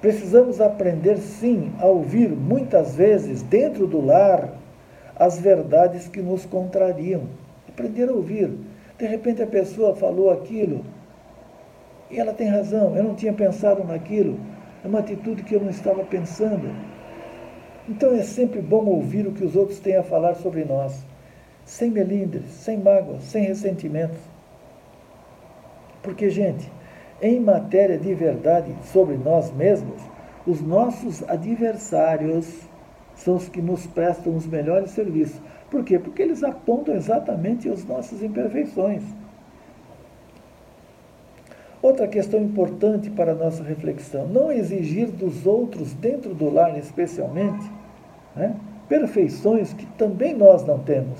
Precisamos 0.00 0.60
aprender, 0.60 1.18
sim, 1.18 1.72
a 1.78 1.86
ouvir 1.86 2.28
muitas 2.30 2.94
vezes, 2.94 3.42
dentro 3.42 3.86
do 3.86 4.04
lar, 4.04 4.50
as 5.16 5.38
verdades 5.38 6.08
que 6.08 6.20
nos 6.20 6.44
contrariam. 6.44 7.22
Aprender 7.68 8.08
a 8.08 8.12
ouvir. 8.12 8.50
De 8.98 9.06
repente 9.06 9.42
a 9.42 9.46
pessoa 9.46 9.94
falou 9.94 10.30
aquilo 10.30 10.84
e 12.10 12.18
ela 12.18 12.32
tem 12.32 12.48
razão, 12.48 12.96
eu 12.96 13.02
não 13.02 13.14
tinha 13.14 13.32
pensado 13.32 13.82
naquilo, 13.82 14.38
é 14.84 14.86
uma 14.86 15.00
atitude 15.00 15.42
que 15.42 15.54
eu 15.54 15.60
não 15.60 15.70
estava 15.70 16.04
pensando. 16.04 16.70
Então 17.88 18.14
é 18.14 18.22
sempre 18.22 18.62
bom 18.62 18.84
ouvir 18.84 19.26
o 19.26 19.32
que 19.32 19.44
os 19.44 19.56
outros 19.56 19.80
têm 19.80 19.96
a 19.96 20.02
falar 20.02 20.34
sobre 20.34 20.64
nós, 20.64 21.04
sem 21.64 21.90
melindres, 21.90 22.50
sem 22.50 22.78
mágoas, 22.78 23.24
sem 23.24 23.44
ressentimentos. 23.44 24.18
Porque, 26.02 26.30
gente, 26.30 26.70
em 27.20 27.40
matéria 27.40 27.98
de 27.98 28.14
verdade 28.14 28.74
sobre 28.84 29.16
nós 29.16 29.52
mesmos, 29.52 30.02
os 30.46 30.60
nossos 30.60 31.22
adversários 31.28 32.68
são 33.14 33.36
os 33.36 33.48
que 33.48 33.62
nos 33.62 33.86
prestam 33.86 34.34
os 34.36 34.46
melhores 34.46 34.90
serviços. 34.90 35.40
Por 35.70 35.84
quê? 35.84 35.98
Porque 35.98 36.22
eles 36.22 36.42
apontam 36.42 36.94
exatamente 36.94 37.68
as 37.68 37.84
nossas 37.84 38.22
imperfeições. 38.22 39.02
Outra 41.80 42.08
questão 42.08 42.40
importante 42.40 43.10
para 43.10 43.32
a 43.32 43.34
nossa 43.34 43.62
reflexão: 43.62 44.26
não 44.26 44.50
exigir 44.50 45.08
dos 45.08 45.46
outros, 45.46 45.92
dentro 45.92 46.34
do 46.34 46.48
lar 46.48 46.78
especialmente, 46.78 47.70
né, 48.34 48.56
perfeições 48.88 49.72
que 49.72 49.86
também 49.98 50.34
nós 50.34 50.64
não 50.64 50.78
temos. 50.78 51.18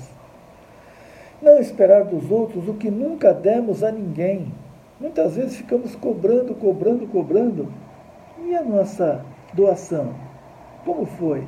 Não 1.41 1.59
esperar 1.59 2.05
dos 2.05 2.31
outros 2.31 2.67
o 2.67 2.73
que 2.73 2.89
nunca 2.89 3.33
demos 3.33 3.83
a 3.83 3.91
ninguém. 3.91 4.51
Muitas 4.99 5.35
vezes 5.35 5.57
ficamos 5.57 5.95
cobrando, 5.95 6.55
cobrando, 6.55 7.07
cobrando. 7.07 7.71
E 8.45 8.55
a 8.55 8.63
nossa 8.63 9.25
doação? 9.53 10.13
Como 10.83 11.05
foi? 11.05 11.43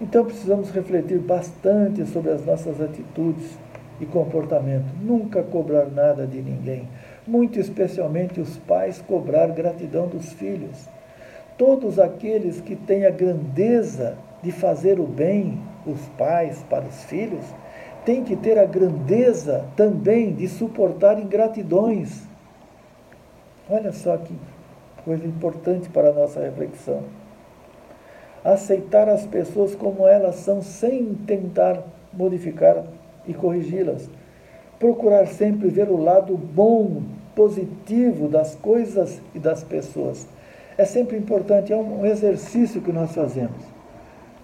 Então 0.00 0.24
precisamos 0.24 0.70
refletir 0.70 1.18
bastante 1.18 2.06
sobre 2.06 2.30
as 2.30 2.44
nossas 2.44 2.80
atitudes 2.80 3.58
e 4.00 4.06
comportamento. 4.06 4.86
Nunca 5.02 5.42
cobrar 5.42 5.86
nada 5.86 6.26
de 6.26 6.40
ninguém 6.40 6.88
muito 7.28 7.60
especialmente 7.60 8.40
os 8.40 8.56
pais, 8.56 9.02
cobrar 9.06 9.48
gratidão 9.48 10.08
dos 10.08 10.32
filhos. 10.32 10.88
Todos 11.58 11.98
aqueles 11.98 12.60
que 12.60 12.74
têm 12.74 13.04
a 13.04 13.10
grandeza 13.10 14.16
de 14.42 14.50
fazer 14.50 14.98
o 14.98 15.06
bem, 15.06 15.60
os 15.86 16.00
pais 16.16 16.64
para 16.70 16.86
os 16.86 17.04
filhos, 17.04 17.44
têm 18.04 18.24
que 18.24 18.34
ter 18.34 18.58
a 18.58 18.64
grandeza 18.64 19.66
também 19.76 20.32
de 20.32 20.48
suportar 20.48 21.20
ingratidões. 21.20 22.26
Olha 23.70 23.92
só 23.92 24.16
que 24.16 24.34
coisa 25.04 25.26
importante 25.26 25.90
para 25.90 26.08
a 26.08 26.12
nossa 26.12 26.40
reflexão. 26.40 27.02
Aceitar 28.42 29.08
as 29.08 29.26
pessoas 29.26 29.74
como 29.74 30.06
elas 30.06 30.36
são, 30.36 30.62
sem 30.62 31.14
tentar 31.26 31.82
modificar 32.12 32.84
e 33.26 33.34
corrigi-las. 33.34 34.08
Procurar 34.78 35.26
sempre 35.26 35.68
ver 35.68 35.90
o 35.90 35.96
lado 35.96 36.36
bom 36.36 37.02
positivo 37.34 38.26
das 38.26 38.54
coisas 38.54 39.20
e 39.34 39.38
das 39.38 39.62
pessoas. 39.62 40.26
É 40.78 40.84
sempre 40.84 41.18
importante, 41.18 41.72
é 41.72 41.76
um 41.76 42.06
exercício 42.06 42.80
que 42.80 42.92
nós 42.92 43.14
fazemos, 43.14 43.62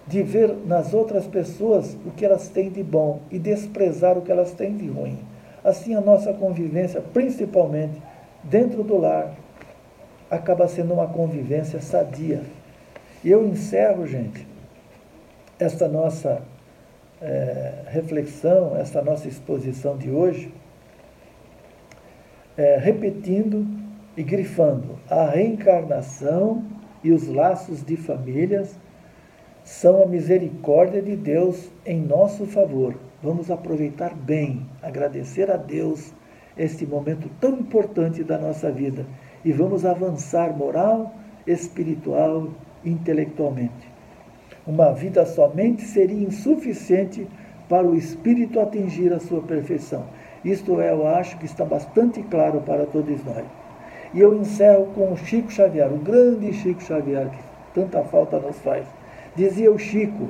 de 0.05 0.21
ver 0.21 0.53
nas 0.65 0.93
outras 0.93 1.25
pessoas 1.25 1.97
o 2.05 2.11
que 2.11 2.25
elas 2.25 2.49
têm 2.49 2.69
de 2.69 2.83
bom 2.83 3.21
e 3.31 3.39
desprezar 3.39 4.17
o 4.17 4.21
que 4.21 4.31
elas 4.31 4.51
têm 4.51 4.75
de 4.75 4.87
ruim. 4.87 5.17
Assim, 5.63 5.95
a 5.95 6.01
nossa 6.01 6.31
convivência, 6.33 7.01
principalmente 7.01 7.99
dentro 8.45 8.83
do 8.83 8.97
lar, 8.97 9.35
acaba 10.29 10.67
sendo 10.67 10.93
uma 10.93 11.07
convivência 11.07 11.81
sadia. 11.81 12.43
E 13.23 13.29
eu 13.29 13.45
encerro, 13.45 14.07
gente, 14.07 14.47
esta 15.59 15.87
nossa 15.87 16.41
é, 17.21 17.83
reflexão, 17.87 18.77
esta 18.77 19.01
nossa 19.01 19.27
exposição 19.27 19.97
de 19.97 20.09
hoje 20.09 20.51
é, 22.57 22.77
repetindo 22.77 23.65
e 24.15 24.23
grifando 24.23 24.97
a 25.09 25.25
reencarnação 25.29 26.63
e 27.03 27.11
os 27.11 27.27
laços 27.27 27.83
de 27.83 27.97
famílias 27.97 28.79
são 29.63 30.03
a 30.03 30.05
misericórdia 30.05 31.01
de 31.01 31.15
Deus 31.15 31.69
em 31.85 31.99
nosso 31.99 32.45
favor. 32.45 32.95
Vamos 33.21 33.49
aproveitar 33.49 34.13
bem, 34.13 34.65
agradecer 34.81 35.49
a 35.49 35.57
Deus 35.57 36.13
este 36.57 36.85
momento 36.85 37.29
tão 37.39 37.51
importante 37.59 38.23
da 38.23 38.37
nossa 38.37 38.71
vida 38.71 39.05
e 39.43 39.51
vamos 39.51 39.85
avançar 39.85 40.55
moral, 40.55 41.13
espiritual, 41.45 42.49
intelectualmente. 42.83 43.95
Uma 44.65 44.91
vida 44.93 45.25
somente 45.25 45.83
seria 45.83 46.27
insuficiente 46.27 47.27
para 47.69 47.85
o 47.85 47.95
espírito 47.95 48.59
atingir 48.59 49.13
a 49.13 49.19
sua 49.19 49.41
perfeição. 49.41 50.05
Isto 50.43 50.79
é, 50.79 50.91
eu 50.91 51.07
acho 51.07 51.37
que 51.37 51.45
está 51.45 51.65
bastante 51.65 52.21
claro 52.23 52.61
para 52.61 52.85
todos 52.85 53.23
nós. 53.23 53.45
E 54.13 54.19
eu 54.19 54.33
encerro 54.39 54.87
com 54.95 55.11
o 55.11 55.17
Chico 55.17 55.51
Xavier, 55.51 55.91
o 55.91 55.97
grande 55.97 56.53
Chico 56.53 56.81
Xavier, 56.81 57.29
que 57.29 57.39
tanta 57.73 58.03
falta 58.03 58.39
nos 58.39 58.57
faz. 58.59 58.85
Dizia 59.35 59.71
o 59.71 59.77
Chico, 59.77 60.27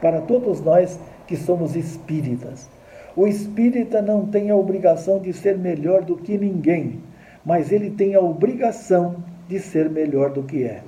para 0.00 0.20
todos 0.22 0.60
nós 0.60 0.98
que 1.26 1.36
somos 1.36 1.76
espíritas, 1.76 2.68
o 3.16 3.26
espírita 3.26 4.00
não 4.00 4.26
tem 4.26 4.50
a 4.50 4.56
obrigação 4.56 5.20
de 5.20 5.32
ser 5.32 5.58
melhor 5.58 6.04
do 6.04 6.16
que 6.16 6.38
ninguém, 6.38 7.02
mas 7.44 7.72
ele 7.72 7.90
tem 7.90 8.14
a 8.14 8.20
obrigação 8.20 9.22
de 9.48 9.58
ser 9.58 9.90
melhor 9.90 10.32
do 10.32 10.42
que 10.44 10.64
é. 10.64 10.84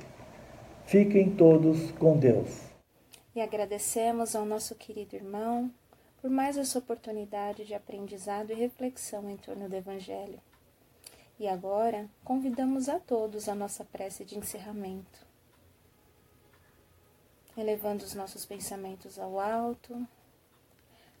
Fiquem 0.85 1.31
todos 1.31 1.91
com 1.93 2.17
Deus. 2.17 2.61
E 3.35 3.41
agradecemos 3.41 4.35
ao 4.35 4.45
nosso 4.45 4.75
querido 4.75 5.15
irmão 5.15 5.71
por 6.21 6.29
mais 6.29 6.57
essa 6.57 6.79
oportunidade 6.79 7.65
de 7.65 7.73
aprendizado 7.73 8.51
e 8.51 8.55
reflexão 8.55 9.29
em 9.29 9.35
torno 9.35 9.67
do 9.67 9.75
Evangelho. 9.75 10.39
E 11.37 11.47
agora 11.47 12.07
convidamos 12.23 12.87
a 12.87 12.99
todos 12.99 13.49
a 13.49 13.55
nossa 13.55 13.83
prece 13.83 14.23
de 14.23 14.37
encerramento. 14.37 15.27
Elevando 17.57 18.05
os 18.05 18.13
nossos 18.13 18.45
pensamentos 18.45 19.19
ao 19.19 19.39
alto, 19.39 20.07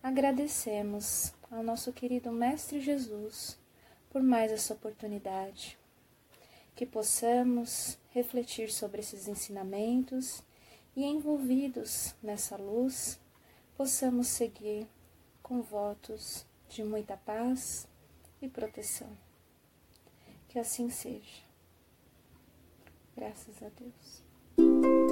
agradecemos 0.03 1.33
ao 1.49 1.63
nosso 1.63 1.93
querido 1.93 2.29
Mestre 2.29 2.81
Jesus 2.81 3.57
por 4.09 4.21
mais 4.21 4.51
essa 4.51 4.73
oportunidade. 4.73 5.77
Que 6.75 6.85
possamos 6.85 7.97
refletir 8.09 8.69
sobre 8.69 8.99
esses 8.99 9.29
ensinamentos 9.29 10.43
e, 10.95 11.05
envolvidos 11.05 12.13
nessa 12.21 12.57
luz, 12.57 13.17
possamos 13.77 14.27
seguir 14.27 14.85
com 15.41 15.61
votos 15.61 16.45
de 16.67 16.83
muita 16.83 17.15
paz 17.15 17.87
e 18.41 18.49
proteção. 18.49 19.09
Que 20.49 20.59
assim 20.59 20.89
seja. 20.89 21.43
Graças 23.15 23.55
a 23.63 23.69
Deus. 23.69 25.02